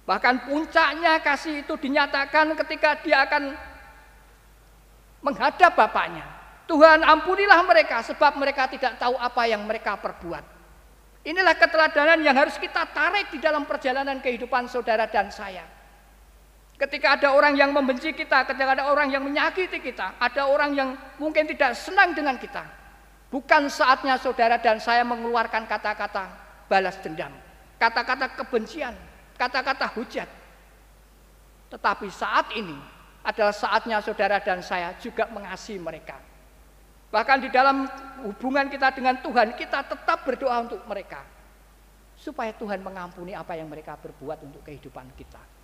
[0.03, 3.55] Bahkan puncaknya kasih itu dinyatakan ketika dia akan
[5.23, 6.25] menghadap Bapaknya.
[6.67, 10.43] Tuhan ampunilah mereka sebab mereka tidak tahu apa yang mereka perbuat.
[11.23, 15.63] Inilah keteladanan yang harus kita tarik di dalam perjalanan kehidupan saudara dan saya.
[16.77, 20.93] Ketika ada orang yang membenci kita, ketika ada orang yang menyakiti kita, ada orang yang
[21.17, 22.61] mungkin tidak senang dengan kita.
[23.33, 26.29] Bukan saatnya saudara dan saya mengeluarkan kata-kata
[26.69, 27.33] balas dendam,
[27.81, 28.93] kata-kata kebencian,
[29.41, 30.29] kata-kata hujat.
[31.73, 32.77] Tetapi saat ini
[33.25, 36.21] adalah saatnya saudara dan saya juga mengasihi mereka.
[37.09, 37.89] Bahkan di dalam
[38.21, 41.25] hubungan kita dengan Tuhan, kita tetap berdoa untuk mereka.
[42.13, 45.56] Supaya Tuhan mengampuni apa yang mereka berbuat untuk kehidupan kita.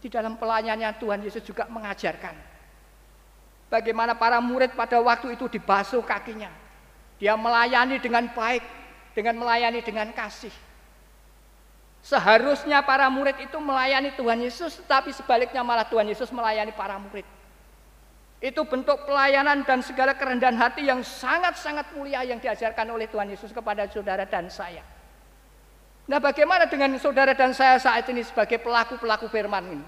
[0.00, 2.32] Di dalam pelayanannya Tuhan Yesus juga mengajarkan.
[3.70, 6.50] Bagaimana para murid pada waktu itu dibasuh kakinya.
[7.20, 8.64] Dia melayani dengan baik,
[9.12, 10.50] dengan melayani dengan kasih.
[12.00, 17.28] Seharusnya para murid itu melayani Tuhan Yesus, tetapi sebaliknya malah Tuhan Yesus melayani para murid.
[18.40, 23.52] Itu bentuk pelayanan dan segala kerendahan hati yang sangat-sangat mulia yang diajarkan oleh Tuhan Yesus
[23.52, 24.80] kepada saudara dan saya.
[26.08, 29.86] Nah bagaimana dengan saudara dan saya saat ini sebagai pelaku-pelaku firman ini?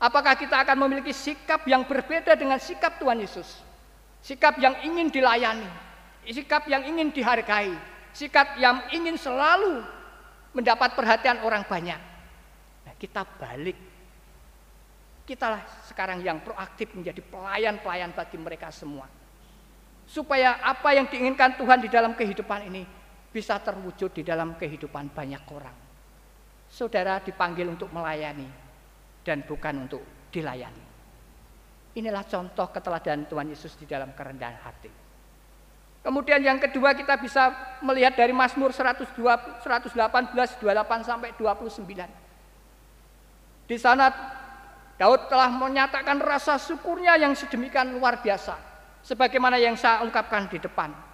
[0.00, 3.60] Apakah kita akan memiliki sikap yang berbeda dengan sikap Tuhan Yesus?
[4.24, 5.68] Sikap yang ingin dilayani,
[6.24, 7.76] sikap yang ingin dihargai,
[8.16, 9.84] sikap yang ingin selalu
[10.56, 12.00] mendapat perhatian orang banyak.
[12.88, 13.76] Nah, kita balik.
[15.28, 19.06] Kitalah sekarang yang proaktif menjadi pelayan-pelayan bagi mereka semua.
[20.08, 22.82] Supaya apa yang diinginkan Tuhan di dalam kehidupan ini
[23.30, 25.76] bisa terwujud di dalam kehidupan banyak orang.
[26.70, 28.46] Saudara dipanggil untuk melayani
[29.22, 30.84] dan bukan untuk dilayani.
[31.98, 34.90] Inilah contoh keteladanan Tuhan Yesus di dalam kerendahan hati.
[36.00, 37.52] Kemudian yang kedua kita bisa
[37.84, 39.18] melihat dari Mazmur 102,
[39.60, 39.92] 118,
[40.32, 41.84] 28 sampai 29.
[43.68, 44.08] Di sana
[44.96, 48.56] Daud telah menyatakan rasa syukurnya yang sedemikian luar biasa.
[49.00, 51.09] Sebagaimana yang saya ungkapkan di depan.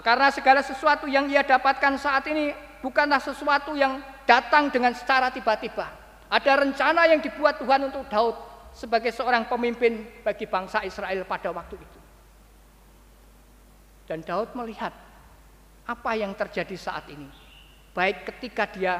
[0.00, 5.84] Karena segala sesuatu yang ia dapatkan saat ini bukanlah sesuatu yang datang dengan secara tiba-tiba.
[6.32, 8.32] Ada rencana yang dibuat Tuhan untuk Daud
[8.72, 12.00] sebagai seorang pemimpin bagi bangsa Israel pada waktu itu.
[14.08, 14.96] Dan Daud melihat
[15.84, 17.28] apa yang terjadi saat ini.
[17.92, 18.96] Baik ketika dia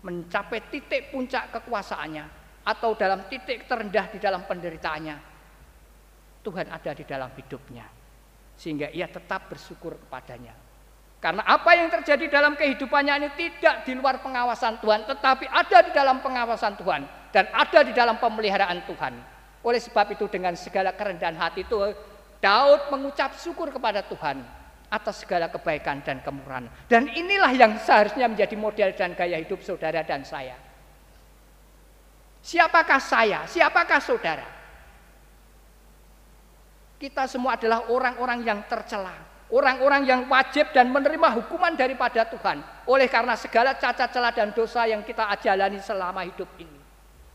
[0.00, 2.24] mencapai titik puncak kekuasaannya
[2.64, 5.16] atau dalam titik terendah di dalam penderitaannya.
[6.40, 8.03] Tuhan ada di dalam hidupnya
[8.54, 10.54] sehingga ia tetap bersyukur kepadanya.
[11.18, 15.90] Karena apa yang terjadi dalam kehidupannya ini tidak di luar pengawasan Tuhan, tetapi ada di
[15.96, 17.02] dalam pengawasan Tuhan
[17.32, 19.14] dan ada di dalam pemeliharaan Tuhan.
[19.64, 21.80] Oleh sebab itu dengan segala kerendahan hati itu
[22.44, 24.44] Daud mengucap syukur kepada Tuhan
[24.92, 26.68] atas segala kebaikan dan kemurahan.
[26.86, 30.60] Dan inilah yang seharusnya menjadi model dan gaya hidup saudara dan saya.
[32.44, 33.48] Siapakah saya?
[33.48, 34.44] Siapakah saudara?
[37.04, 39.12] Kita semua adalah orang-orang yang tercela,
[39.52, 44.88] orang-orang yang wajib dan menerima hukuman daripada Tuhan oleh karena segala cacat celah dan dosa
[44.88, 46.80] yang kita jalani selama hidup ini.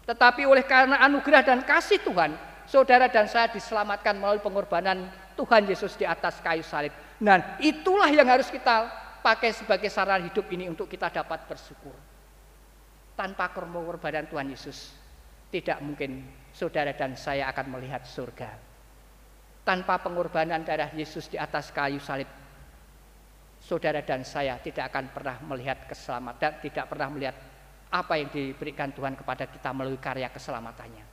[0.10, 2.34] Tetapi oleh karena anugerah dan kasih Tuhan,
[2.66, 5.06] saudara dan saya diselamatkan melalui pengorbanan
[5.38, 6.90] Tuhan Yesus di atas kayu salib.
[7.22, 8.90] Nah, itulah yang harus kita
[9.22, 11.94] pakai sebagai saran hidup ini untuk kita dapat bersyukur.
[13.14, 14.98] Tanpa pengorbanan Tuhan Yesus,
[15.54, 16.26] tidak mungkin
[16.58, 18.69] saudara dan saya akan melihat surga
[19.64, 22.28] tanpa pengorbanan darah Yesus di atas kayu salib,
[23.60, 27.36] saudara dan saya tidak akan pernah melihat keselamatan, tidak pernah melihat
[27.90, 31.06] apa yang diberikan Tuhan kepada kita melalui karya keselamatannya.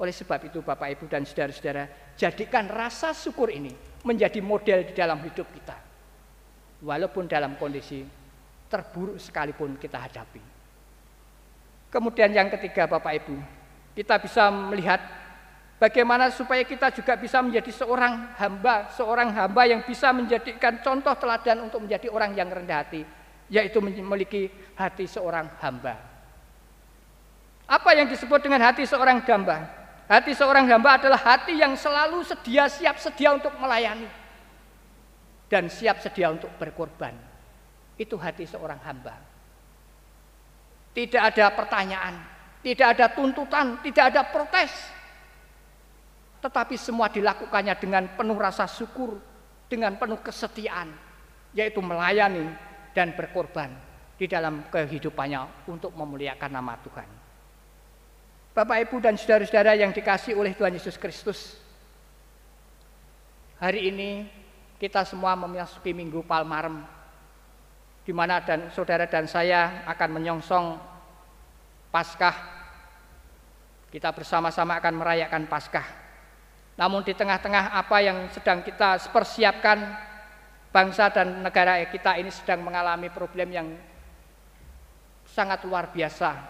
[0.00, 5.20] Oleh sebab itu Bapak Ibu dan saudara-saudara, jadikan rasa syukur ini menjadi model di dalam
[5.20, 5.76] hidup kita.
[6.80, 8.00] Walaupun dalam kondisi
[8.72, 10.40] terburuk sekalipun kita hadapi.
[11.92, 13.36] Kemudian yang ketiga Bapak Ibu,
[13.92, 15.19] kita bisa melihat
[15.80, 21.64] Bagaimana supaya kita juga bisa menjadi seorang hamba, seorang hamba yang bisa menjadikan contoh teladan
[21.64, 23.00] untuk menjadi orang yang rendah hati,
[23.48, 25.96] yaitu memiliki hati seorang hamba.
[27.64, 29.72] Apa yang disebut dengan hati seorang hamba?
[30.04, 34.04] Hati seorang hamba adalah hati yang selalu sedia, siap sedia untuk melayani
[35.48, 37.16] dan siap sedia untuk berkorban.
[37.96, 39.16] Itu hati seorang hamba.
[40.92, 42.20] Tidak ada pertanyaan,
[42.60, 44.99] tidak ada tuntutan, tidak ada protes
[46.40, 49.20] tetapi semua dilakukannya dengan penuh rasa syukur,
[49.68, 50.88] dengan penuh kesetiaan,
[51.52, 52.48] yaitu melayani
[52.96, 53.70] dan berkorban
[54.16, 57.08] di dalam kehidupannya untuk memuliakan nama Tuhan.
[58.50, 61.54] Bapak, Ibu, dan saudara-saudara yang dikasih oleh Tuhan Yesus Kristus,
[63.62, 64.26] hari ini
[64.80, 66.82] kita semua memasuki Minggu Palmarem,
[68.02, 70.66] di mana dan saudara dan saya akan menyongsong
[71.94, 72.36] Paskah.
[73.92, 76.09] Kita bersama-sama akan merayakan Paskah.
[76.80, 79.84] Namun di tengah-tengah apa yang sedang kita persiapkan,
[80.72, 83.68] bangsa dan negara kita ini sedang mengalami problem yang
[85.28, 86.40] sangat luar biasa,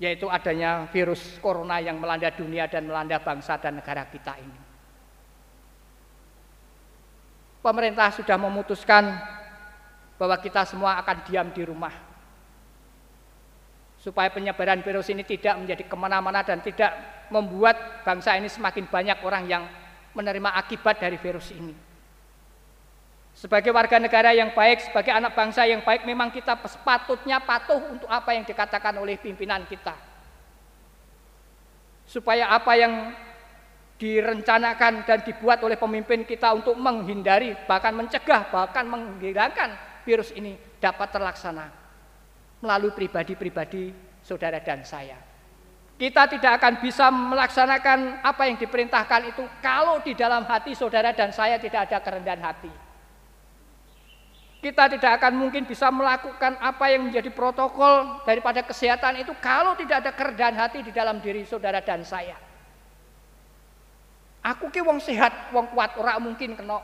[0.00, 4.60] yaitu adanya virus corona yang melanda dunia dan melanda bangsa dan negara kita ini.
[7.60, 9.20] Pemerintah sudah memutuskan
[10.16, 12.09] bahwa kita semua akan diam di rumah
[14.00, 16.88] supaya penyebaran virus ini tidak menjadi ke mana-mana dan tidak
[17.28, 19.64] membuat bangsa ini semakin banyak orang yang
[20.16, 21.76] menerima akibat dari virus ini.
[23.36, 28.10] Sebagai warga negara yang baik, sebagai anak bangsa yang baik, memang kita sepatutnya patuh untuk
[28.10, 29.94] apa yang dikatakan oleh pimpinan kita.
[32.08, 33.14] Supaya apa yang
[34.00, 41.14] direncanakan dan dibuat oleh pemimpin kita untuk menghindari, bahkan mencegah, bahkan menghilangkan virus ini dapat
[41.14, 41.79] terlaksana
[42.60, 45.16] melalui pribadi-pribadi saudara dan saya.
[46.00, 51.28] Kita tidak akan bisa melaksanakan apa yang diperintahkan itu kalau di dalam hati saudara dan
[51.28, 52.72] saya tidak ada kerendahan hati.
[54.64, 60.04] Kita tidak akan mungkin bisa melakukan apa yang menjadi protokol daripada kesehatan itu kalau tidak
[60.04, 62.36] ada kerendahan hati di dalam diri saudara dan saya.
[64.40, 66.80] Aku ki wong sehat, wong kuat, ora mungkin kena.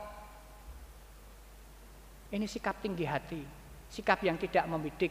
[2.29, 3.41] Ini sikap tinggi hati,
[3.89, 5.09] sikap yang tidak membidik,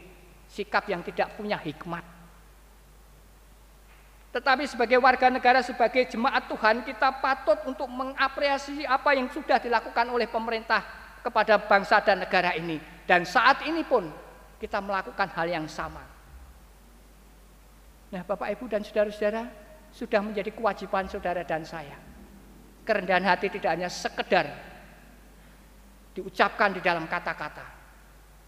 [0.50, 2.02] sikap yang tidak punya hikmat.
[4.36, 10.06] Tetapi sebagai warga negara, sebagai jemaat Tuhan, kita patut untuk mengapresiasi apa yang sudah dilakukan
[10.12, 10.84] oleh pemerintah
[11.24, 12.76] kepada bangsa dan negara ini.
[13.08, 14.12] Dan saat ini pun
[14.60, 16.04] kita melakukan hal yang sama.
[18.12, 19.48] Nah Bapak Ibu dan Saudara-saudara,
[19.96, 21.96] sudah menjadi kewajiban saudara dan saya.
[22.84, 24.46] Kerendahan hati tidak hanya sekedar
[26.12, 27.64] diucapkan di dalam kata-kata,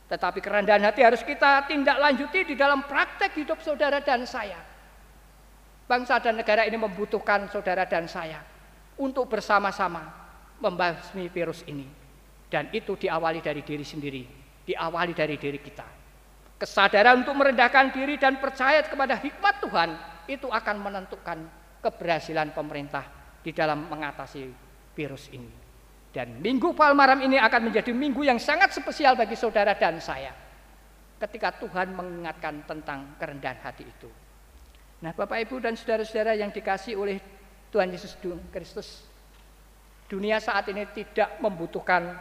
[0.08, 4.56] tetapi kerendahan hati harus kita tindak lanjuti di dalam praktek hidup saudara dan saya.
[5.84, 8.40] Bangsa dan negara ini membutuhkan saudara dan saya
[8.96, 10.08] untuk bersama-sama
[10.64, 11.84] membasmi virus ini.
[12.48, 14.24] Dan itu diawali dari diri sendiri,
[14.64, 15.84] diawali dari diri kita.
[16.56, 19.90] Kesadaran untuk merendahkan diri dan percaya kepada hikmat Tuhan
[20.24, 21.38] itu akan menentukan
[21.84, 23.04] keberhasilan pemerintah
[23.44, 24.48] di dalam mengatasi
[24.96, 25.67] virus ini.
[26.08, 30.32] Dan Minggu Palmaram ini akan menjadi minggu yang sangat spesial bagi saudara dan saya.
[31.20, 34.08] Ketika Tuhan mengingatkan tentang kerendahan hati itu.
[35.04, 37.18] Nah Bapak Ibu dan saudara-saudara yang dikasih oleh
[37.68, 38.16] Tuhan Yesus
[38.54, 39.04] Kristus.
[40.08, 42.16] Dunia saat ini tidak membutuhkan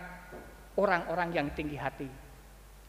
[0.75, 2.09] orang-orang yang tinggi hati.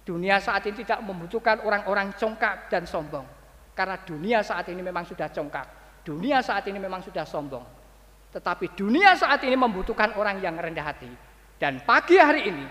[0.02, 3.24] Dunia saat ini tidak membutuhkan orang-orang congkak dan sombong.
[3.76, 5.66] Karena dunia saat ini memang sudah congkak.
[6.02, 7.77] Dunia saat ini memang sudah sombong.
[8.34, 11.10] Tetapi dunia saat ini membutuhkan orang yang rendah hati.
[11.58, 12.66] Dan pagi hari ini,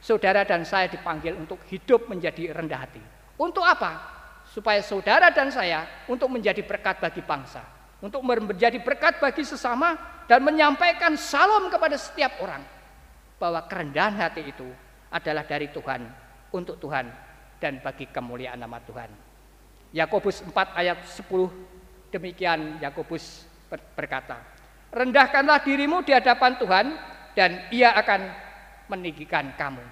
[0.00, 3.02] saudara dan saya dipanggil untuk hidup menjadi rendah hati.
[3.36, 4.00] Untuk apa?
[4.48, 10.40] Supaya saudara dan saya untuk menjadi berkat bagi bangsa untuk menjadi berkat bagi sesama dan
[10.40, 12.64] menyampaikan salam kepada setiap orang
[13.36, 14.68] bahwa kerendahan hati itu
[15.12, 16.00] adalah dari Tuhan
[16.52, 17.06] untuk Tuhan
[17.60, 19.12] dan bagi kemuliaan nama Tuhan.
[19.92, 21.28] Yakobus 4 ayat 10
[22.08, 24.40] demikian Yakobus berkata,
[24.90, 26.86] "Rendahkanlah dirimu di hadapan Tuhan
[27.34, 28.20] dan Ia akan
[28.90, 29.82] meninggikan kamu."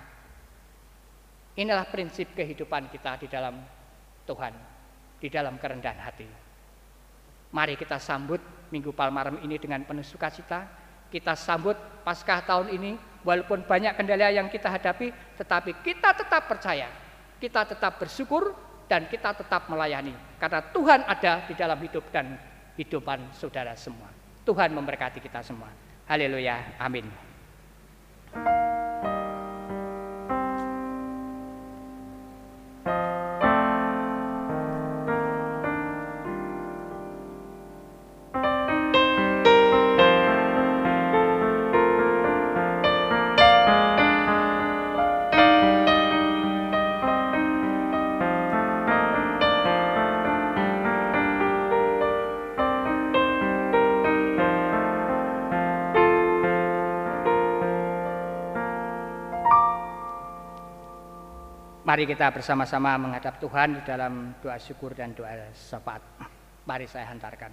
[1.59, 3.59] Inilah prinsip kehidupan kita di dalam
[4.22, 4.55] Tuhan,
[5.18, 6.28] di dalam kerendahan hati.
[7.51, 8.38] Mari kita sambut
[8.70, 10.68] Minggu Palmaram ini dengan penuh sukacita.
[11.09, 11.74] Kita sambut
[12.05, 12.92] Paskah tahun ini
[13.24, 15.09] walaupun banyak kendala yang kita hadapi,
[15.40, 16.92] tetapi kita tetap percaya,
[17.40, 18.53] kita tetap bersyukur
[18.88, 22.38] dan kita tetap melayani karena Tuhan ada di dalam hidup dan
[22.80, 24.17] hidupan saudara semua.
[24.49, 25.68] Tuhan memberkati kita semua.
[26.09, 26.80] Haleluya.
[26.80, 27.05] Amin.
[61.99, 65.99] Mari kita bersama-sama menghadap Tuhan di dalam doa syukur dan doa syafaat.
[66.62, 67.51] Mari saya hantarkan.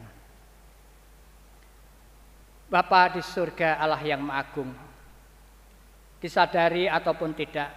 [2.70, 4.70] Bapa di surga Allah yang Agung,
[6.22, 7.74] disadari ataupun tidak,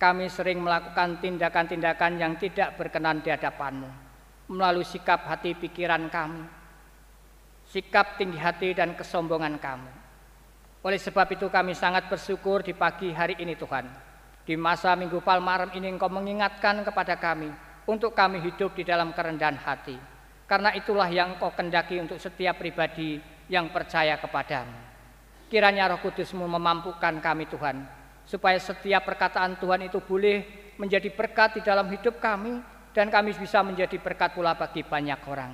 [0.00, 3.90] kami sering melakukan tindakan-tindakan yang tidak berkenan di hadapanmu,
[4.56, 6.40] melalui sikap hati pikiran kami,
[7.68, 9.92] sikap tinggi hati dan kesombongan kami.
[10.88, 14.05] Oleh sebab itu kami sangat bersyukur di pagi hari ini Tuhan,
[14.46, 17.50] di masa Minggu Palmaram ini Engkau mengingatkan kepada kami
[17.82, 19.98] untuk kami hidup di dalam kerendahan hati.
[20.46, 23.18] Karena itulah yang Engkau kendaki untuk setiap pribadi
[23.50, 24.86] yang percaya kepadamu.
[25.50, 27.82] Kiranya Roh Kudusmu memampukan kami Tuhan,
[28.22, 32.62] supaya setiap perkataan Tuhan itu boleh menjadi berkat di dalam hidup kami
[32.94, 35.52] dan kami bisa menjadi berkat pula bagi banyak orang.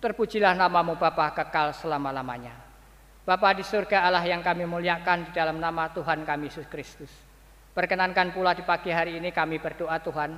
[0.00, 2.54] Terpujilah namamu Bapa kekal selama-lamanya.
[3.24, 7.27] Bapa di surga Allah yang kami muliakan di dalam nama Tuhan kami Yesus Kristus.
[7.78, 10.34] Perkenankan pula di pagi hari ini kami berdoa Tuhan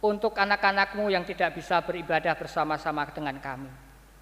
[0.00, 3.68] untuk anak-anakmu yang tidak bisa beribadah bersama-sama dengan kami.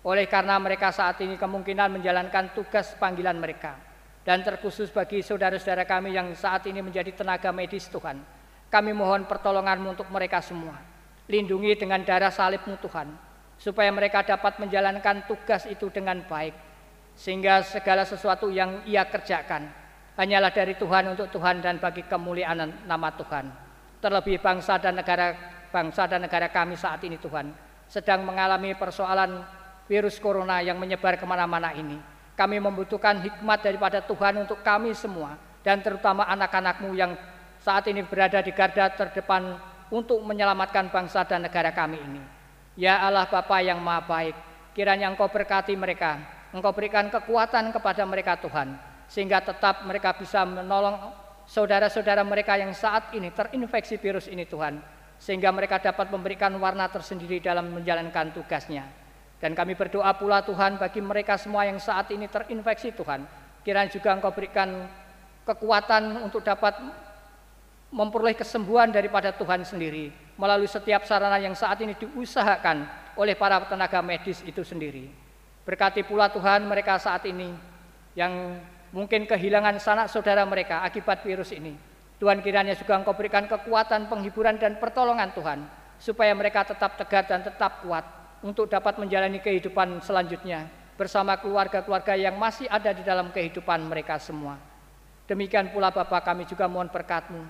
[0.02, 3.78] Oleh karena mereka saat ini kemungkinan menjalankan tugas panggilan mereka.
[4.26, 8.18] Dan terkhusus bagi saudara-saudara kami yang saat ini menjadi tenaga medis Tuhan.
[8.66, 10.82] Kami mohon pertolonganmu untuk mereka semua.
[11.30, 13.06] Lindungi dengan darah salibmu Tuhan.
[13.54, 16.59] Supaya mereka dapat menjalankan tugas itu dengan baik.
[17.14, 19.78] Sehingga segala sesuatu yang ia kerjakan
[20.19, 23.47] hanyalah dari Tuhan untuk Tuhan dan bagi kemuliaan nama Tuhan.
[24.03, 25.35] Terlebih bangsa dan negara
[25.71, 27.55] bangsa dan negara kami saat ini Tuhan
[27.87, 29.47] sedang mengalami persoalan
[29.87, 31.97] virus corona yang menyebar ke mana-mana ini.
[32.35, 37.14] Kami membutuhkan hikmat daripada Tuhan untuk kami semua dan terutama anak-anakmu yang
[37.59, 39.59] saat ini berada di garda terdepan
[39.91, 42.23] untuk menyelamatkan bangsa dan negara kami ini.
[42.79, 44.37] Ya Allah Bapa yang maha baik,
[44.71, 46.23] kiranya Engkau berkati mereka,
[46.55, 51.12] Engkau berikan kekuatan kepada mereka Tuhan sehingga tetap mereka bisa menolong
[51.48, 54.78] saudara-saudara mereka yang saat ini terinfeksi virus ini Tuhan.
[55.18, 58.86] Sehingga mereka dapat memberikan warna tersendiri dalam menjalankan tugasnya.
[59.42, 63.26] Dan kami berdoa pula Tuhan bagi mereka semua yang saat ini terinfeksi Tuhan.
[63.66, 64.86] Kiranya juga Engkau berikan
[65.42, 66.78] kekuatan untuk dapat
[67.88, 70.12] memperoleh kesembuhan daripada Tuhan sendiri.
[70.38, 72.86] Melalui setiap sarana yang saat ini diusahakan
[73.18, 75.11] oleh para tenaga medis itu sendiri.
[75.66, 77.50] Berkati pula Tuhan mereka saat ini
[78.14, 78.62] yang
[78.93, 81.76] mungkin kehilangan sanak saudara mereka akibat virus ini.
[82.18, 85.62] Tuhan kiranya juga Engkau berikan kekuatan, penghiburan dan pertolongan Tuhan
[86.03, 88.03] supaya mereka tetap tegar dan tetap kuat
[88.43, 90.66] untuk dapat menjalani kehidupan selanjutnya
[90.99, 94.59] bersama keluarga-keluarga yang masih ada di dalam kehidupan mereka semua.
[95.30, 97.43] Demikian pula Bapa kami juga mohon berkatmu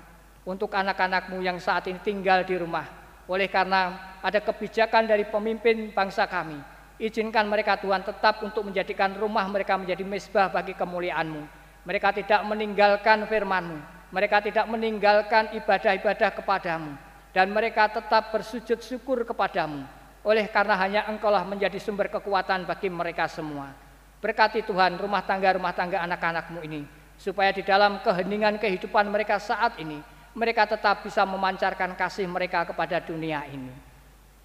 [0.44, 2.84] untuk anak-anakmu yang saat ini tinggal di rumah.
[3.28, 6.56] Oleh karena ada kebijakan dari pemimpin bangsa kami,
[6.98, 11.42] izinkan mereka Tuhan tetap untuk menjadikan rumah mereka menjadi mesbah bagi kemuliaan-Mu.
[11.86, 13.78] Mereka tidak meninggalkan firman-Mu,
[14.12, 16.92] mereka tidak meninggalkan ibadah-ibadah kepadamu,
[17.32, 19.86] dan mereka tetap bersujud syukur kepadamu.
[20.26, 23.72] Oleh karena hanya Engkaulah menjadi sumber kekuatan bagi mereka semua.
[24.18, 26.84] Berkati Tuhan rumah tangga-rumah tangga anak-anakmu ini,
[27.16, 30.02] supaya di dalam keheningan kehidupan mereka saat ini,
[30.34, 33.87] mereka tetap bisa memancarkan kasih mereka kepada dunia ini.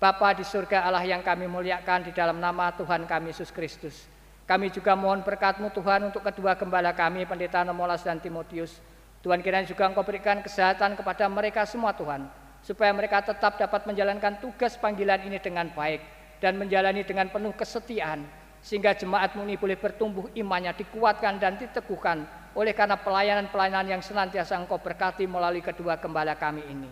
[0.04, 4.04] Bapa di surga Allah yang kami muliakan di dalam nama Tuhan kami Yesus Kristus.
[4.43, 8.84] Kami juga mohon berkatmu Tuhan untuk kedua gembala kami, Pendeta Nomolas dan Timotius.
[9.24, 12.28] Tuhan kiranya juga Engkau berikan kesehatan kepada mereka semua Tuhan,
[12.60, 16.04] supaya mereka tetap dapat menjalankan tugas panggilan ini dengan baik
[16.43, 18.28] dan menjalani dengan penuh kesetiaan,
[18.60, 22.28] sehingga jemaatmu ini boleh bertumbuh imannya, dikuatkan dan diteguhkan
[22.60, 26.91] oleh karena pelayanan-pelayanan yang senantiasa engkau berkati melalui kedua gembala kami ini.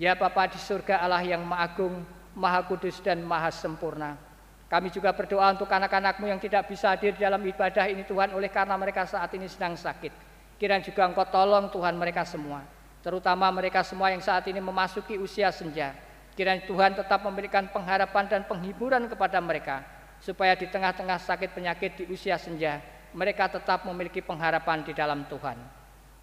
[0.00, 4.14] Ya Bapa di surga Allah yang maha agung, maha kudus dan maha sempurna.
[4.68, 8.76] Kami juga berdoa untuk anak-anakmu yang tidak bisa hadir dalam ibadah ini Tuhan oleh karena
[8.76, 10.12] mereka saat ini sedang sakit.
[10.60, 12.60] Kiranya juga engkau tolong Tuhan mereka semua.
[13.00, 15.94] Terutama mereka semua yang saat ini memasuki usia senja.
[16.36, 19.86] Kiranya Tuhan tetap memberikan pengharapan dan penghiburan kepada mereka
[20.20, 22.82] supaya di tengah-tengah sakit penyakit di usia senja
[23.16, 25.56] mereka tetap memiliki pengharapan di dalam Tuhan.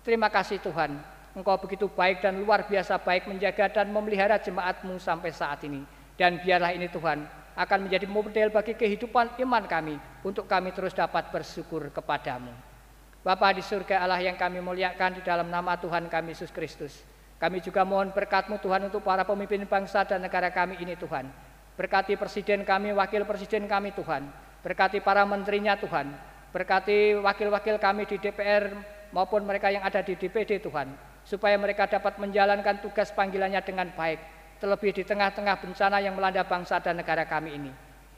[0.04, 1.00] Terima kasih Tuhan,
[1.34, 5.82] Engkau begitu baik dan luar biasa baik menjaga dan memelihara jemaatmu sampai saat ini.
[6.14, 9.96] Dan biarlah ini Tuhan akan menjadi model bagi kehidupan iman kami
[10.26, 12.50] untuk kami terus dapat bersyukur kepadamu.
[13.24, 17.06] Bapa di surga Allah yang kami muliakan di dalam nama Tuhan kami Yesus Kristus.
[17.40, 21.28] Kami juga mohon berkatmu Tuhan untuk para pemimpin bangsa dan negara kami ini Tuhan.
[21.74, 24.28] Berkati presiden kami, wakil presiden kami Tuhan.
[24.62, 26.14] Berkati para menterinya Tuhan.
[26.54, 28.78] Berkati wakil-wakil kami di DPR
[29.10, 30.92] maupun mereka yang ada di DPD Tuhan.
[31.26, 34.20] Supaya mereka dapat menjalankan tugas panggilannya dengan baik.
[34.64, 37.68] Terlebih di tengah-tengah bencana yang melanda bangsa dan negara kami ini.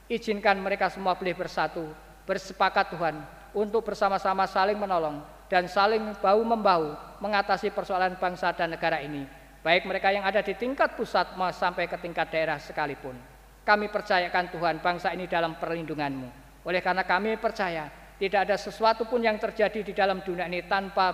[0.06, 1.90] Izinkan mereka semua boleh bersatu,
[2.22, 3.18] bersepakat Tuhan
[3.50, 9.26] untuk bersama-sama saling menolong dan saling bahu-membahu mengatasi persoalan bangsa dan negara ini.
[9.66, 13.18] Baik mereka yang ada di tingkat pusat sampai ke tingkat daerah sekalipun.
[13.66, 16.62] Kami percayakan Tuhan bangsa ini dalam perlindunganmu.
[16.62, 17.90] Oleh karena kami percaya
[18.22, 21.10] tidak ada sesuatu pun yang terjadi di dalam dunia ini tanpa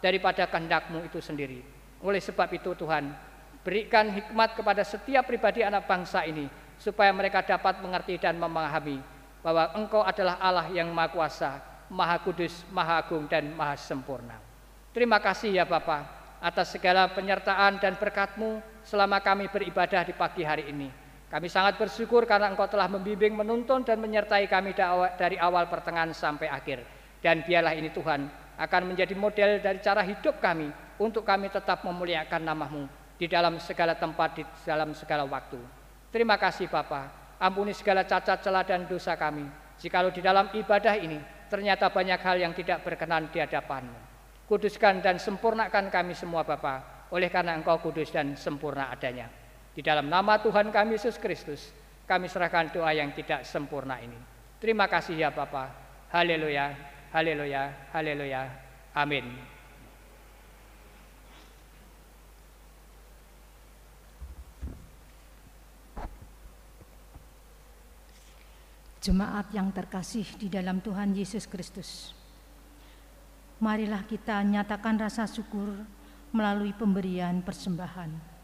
[0.00, 1.60] daripada kehendakmu itu sendiri.
[2.00, 3.28] Oleh sebab itu Tuhan,
[3.60, 6.48] berikan hikmat kepada setiap pribadi anak bangsa ini
[6.80, 9.00] supaya mereka dapat mengerti dan memahami
[9.44, 11.60] bahwa Engkau adalah Allah yang Maha Kuasa,
[11.92, 14.36] Maha Kudus, Maha Agung dan Maha Sempurna.
[14.96, 16.08] Terima kasih ya Bapa
[16.40, 20.88] atas segala penyertaan dan berkatmu selama kami beribadah di pagi hari ini.
[21.30, 24.74] Kami sangat bersyukur karena Engkau telah membimbing, menuntun, dan menyertai kami
[25.14, 26.82] dari awal pertengahan sampai akhir.
[27.22, 32.42] Dan biarlah ini Tuhan akan menjadi model dari cara hidup kami untuk kami tetap memuliakan
[32.42, 35.60] namamu di dalam segala tempat, di dalam segala waktu.
[36.08, 37.36] Terima kasih Bapa.
[37.36, 39.44] Ampuni segala cacat celah dan dosa kami.
[39.76, 41.20] Jikalau di dalam ibadah ini
[41.52, 44.08] ternyata banyak hal yang tidak berkenan di hadapanmu.
[44.48, 49.28] Kuduskan dan sempurnakan kami semua Bapa, oleh karena Engkau kudus dan sempurna adanya.
[49.70, 51.70] Di dalam nama Tuhan kami Yesus Kristus,
[52.08, 54.18] kami serahkan doa yang tidak sempurna ini.
[54.58, 55.70] Terima kasih ya Bapa.
[56.10, 56.74] Haleluya,
[57.14, 58.42] haleluya, haleluya.
[58.96, 59.59] Amin.
[69.00, 72.12] Jemaat yang terkasih di dalam Tuhan Yesus Kristus.
[73.60, 75.72] Marilah kita nyatakan rasa syukur
[76.36, 78.40] melalui pemberian persembahan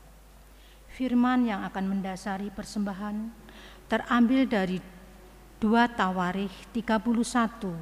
[0.97, 3.29] firman yang akan mendasari persembahan
[3.85, 4.81] terambil dari
[5.61, 7.77] 2 Tawarikh 31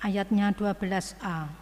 [0.00, 1.52] ayatnya 12a.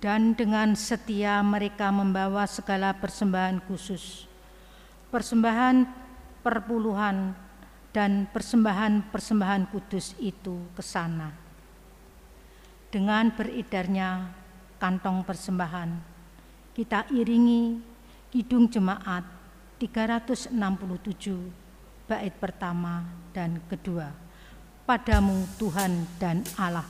[0.00, 4.28] Dan dengan setia mereka membawa segala persembahan khusus,
[5.08, 5.84] persembahan
[6.44, 7.32] perpuluhan
[7.94, 11.30] dan persembahan-persembahan kudus itu ke sana.
[12.90, 14.34] Dengan beredarnya
[14.82, 15.90] kantong persembahan,
[16.74, 17.78] kita iringi
[18.34, 19.22] Kidung Jemaat
[19.78, 20.58] 367
[22.10, 24.10] bait pertama dan kedua.
[24.84, 26.84] Padamu Tuhan dan Allah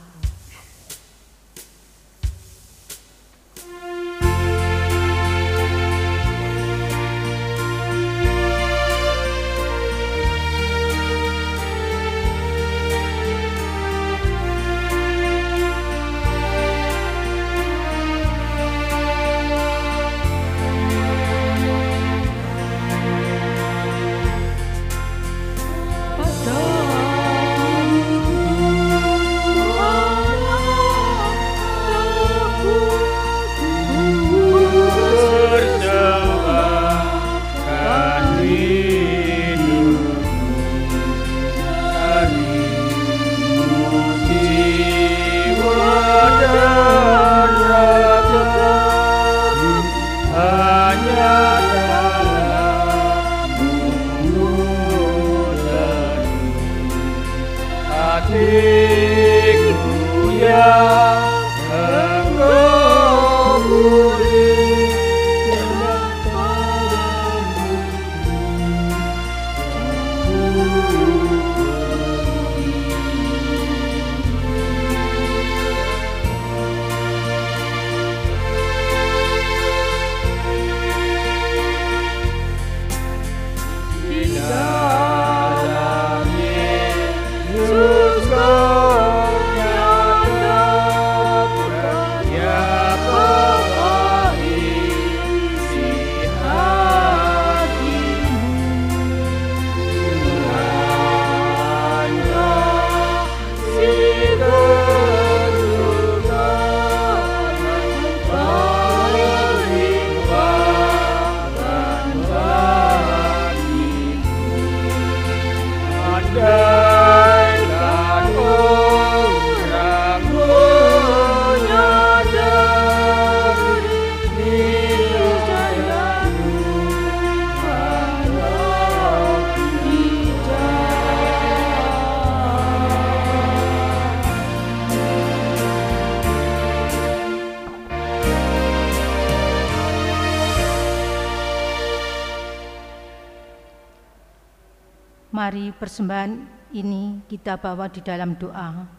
[145.85, 146.33] persembahan
[146.73, 148.89] ini kita bawa di dalam doa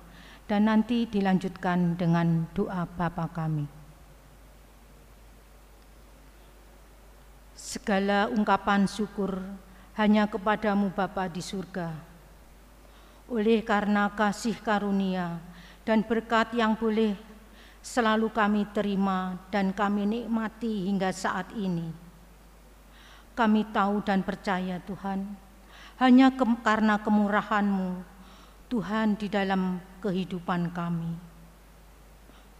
[0.47, 3.67] dan nanti dilanjutkan dengan doa Bapa kami.
[7.59, 9.43] Segala ungkapan syukur
[9.99, 11.91] hanya kepadamu Bapa di surga.
[13.35, 15.43] Oleh karena kasih karunia
[15.83, 17.19] dan berkat yang boleh
[17.83, 21.91] selalu kami terima dan kami nikmati hingga saat ini.
[23.35, 25.46] Kami tahu dan percaya Tuhan,
[25.97, 28.05] hanya ke karena kemurahan-Mu,
[28.69, 31.13] Tuhan di dalam kehidupan kami.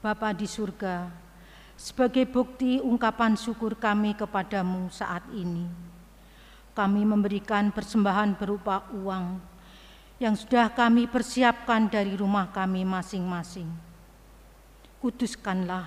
[0.01, 1.11] Bapa di surga,
[1.77, 5.69] sebagai bukti ungkapan syukur kami kepadamu saat ini,
[6.73, 9.57] kami memberikan persembahan berupa uang
[10.17, 13.69] yang sudah kami persiapkan dari rumah kami masing-masing.
[14.97, 15.85] Kuduskanlah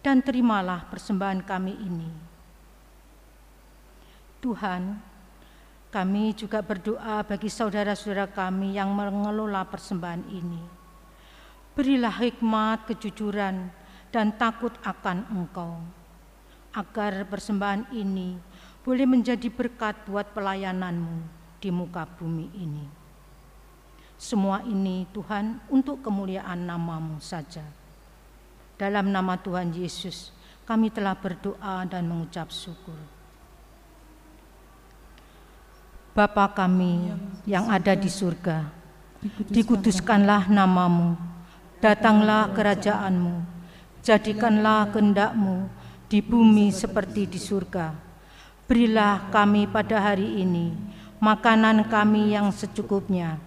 [0.00, 2.10] dan terimalah persembahan kami ini.
[4.40, 5.09] Tuhan,
[5.90, 10.62] kami juga berdoa bagi saudara-saudara kami yang mengelola persembahan ini.
[11.74, 13.74] Berilah hikmat, kejujuran,
[14.14, 15.82] dan takut akan Engkau,
[16.78, 18.38] agar persembahan ini
[18.86, 21.26] boleh menjadi berkat buat pelayananmu
[21.58, 22.86] di muka bumi ini.
[24.14, 27.66] Semua ini Tuhan untuk kemuliaan namamu saja.
[28.78, 30.30] Dalam nama Tuhan Yesus
[30.62, 33.19] kami telah berdoa dan mengucap syukur.
[36.10, 37.14] Bapa kami
[37.46, 38.66] yang ada di surga,
[39.46, 41.14] dikuduskanlah namamu,
[41.78, 43.46] datanglah kerajaanmu,
[44.02, 45.70] jadikanlah kehendakmu
[46.10, 47.94] di bumi seperti di surga.
[48.66, 50.74] Berilah kami pada hari ini
[51.22, 53.38] makanan kami yang secukupnya,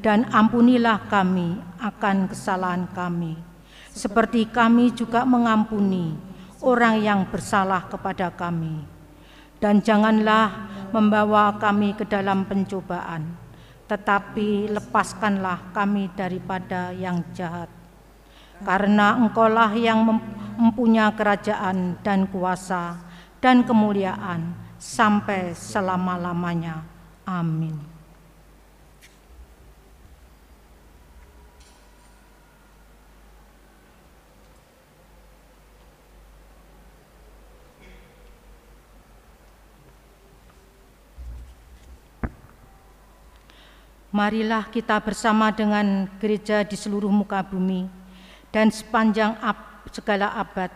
[0.00, 3.36] dan ampunilah kami akan kesalahan kami,
[3.92, 6.16] seperti kami juga mengampuni
[6.64, 9.00] orang yang bersalah kepada kami
[9.60, 13.34] dan janganlah membawa kami ke dalam pencobaan,
[13.90, 17.66] tetapi lepaskanlah kami daripada yang jahat.
[18.60, 20.04] Karena engkaulah yang
[20.60, 23.00] mempunyai kerajaan dan kuasa
[23.40, 26.84] dan kemuliaan sampai selama-lamanya.
[27.24, 27.89] Amin.
[44.10, 47.86] Marilah kita bersama dengan gereja di seluruh muka bumi
[48.50, 50.70] dan sepanjang ab, segala abad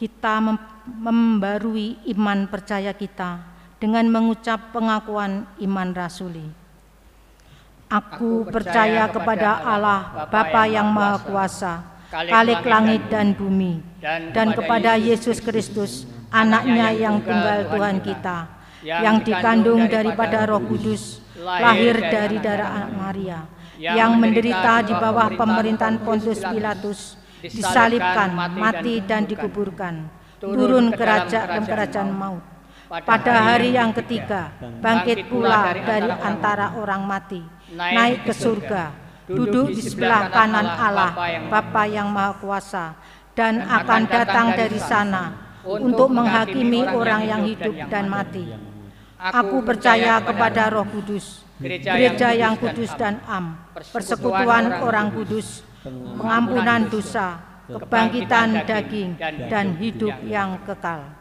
[0.00, 0.56] kita mem
[0.88, 3.44] membarui iman percaya kita
[3.76, 6.48] dengan mengucap pengakuan iman rasuli.
[7.92, 11.74] Aku percaya kepada Allah Bapa yang Maha Kuasa,
[12.08, 13.84] Kalik langit dan bumi,
[14.32, 18.38] dan kepada Yesus Kristus, anaknya yang tunggal Tuhan kita,
[18.84, 23.46] yang dikandung daripada roh kudus, lahir dari darah Maria,
[23.78, 30.10] yang menderita di bawah pemerintahan Pontius Pilatus, disalibkan, mati dan dikuburkan,
[30.42, 32.44] turun ke kerajaan kerajaan maut.
[32.88, 34.48] Pada hari yang ketiga,
[34.80, 37.44] bangkit pula dari antara orang mati,
[37.76, 38.96] naik ke surga,
[39.28, 41.12] duduk di sebelah kanan Allah,
[41.52, 42.96] Bapa yang Maha Kuasa,
[43.36, 45.36] dan akan datang dari sana
[45.68, 48.67] untuk menghakimi orang yang hidup dan mati.
[49.18, 57.42] Aku percaya kepada Roh Kudus, gereja yang kudus dan am, persekutuan orang kudus, pengampunan dosa,
[57.66, 59.18] kebangkitan daging,
[59.50, 61.17] dan hidup yang kekal.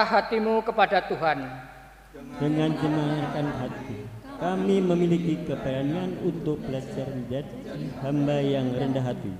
[0.00, 1.38] Arahkanlah hatimu kepada Tuhan.
[2.40, 3.98] Dengan jemaahkan hati,
[4.40, 7.56] kami memiliki keberanian untuk belajar menjadi
[8.00, 9.32] hamba yang rendah hati.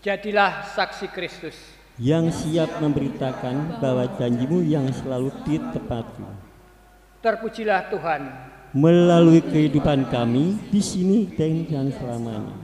[0.00, 1.56] Jadilah saksi Kristus.
[2.00, 6.24] Yang siap memberitakan bahwa janjimu yang selalu ditepati.
[7.20, 8.22] Terpujilah Tuhan.
[8.72, 12.56] Melalui kehidupan kami di sini dan selamanya.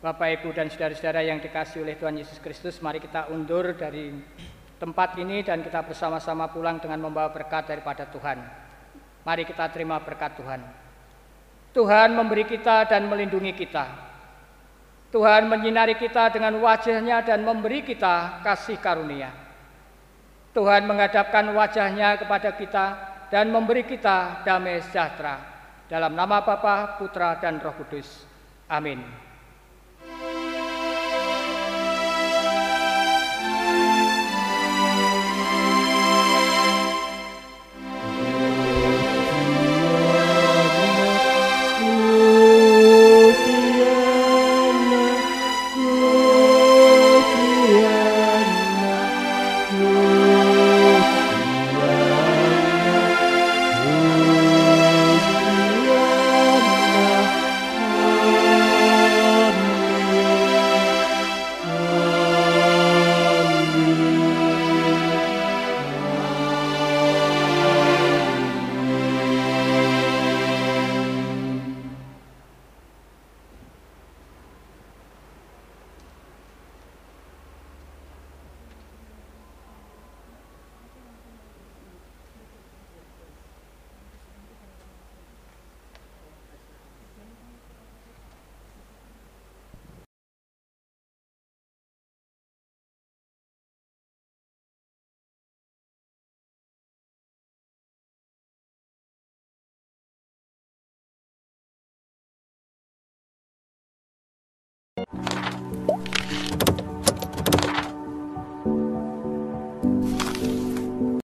[0.00, 4.16] Bapak, Ibu, dan saudara-saudara yang dikasih oleh Tuhan Yesus Kristus, mari kita undur dari
[4.80, 8.40] tempat ini dan kita bersama-sama pulang dengan membawa berkat daripada Tuhan.
[9.28, 10.64] Mari kita terima berkat Tuhan.
[11.76, 13.86] Tuhan memberi kita dan melindungi kita.
[15.12, 19.30] Tuhan menyinari kita dengan wajahnya dan memberi kita kasih karunia.
[20.56, 22.86] Tuhan menghadapkan wajahnya kepada kita
[23.30, 25.38] dan memberi kita damai sejahtera.
[25.86, 28.26] Dalam nama Bapa, Putra, dan Roh Kudus.
[28.70, 29.29] Amin.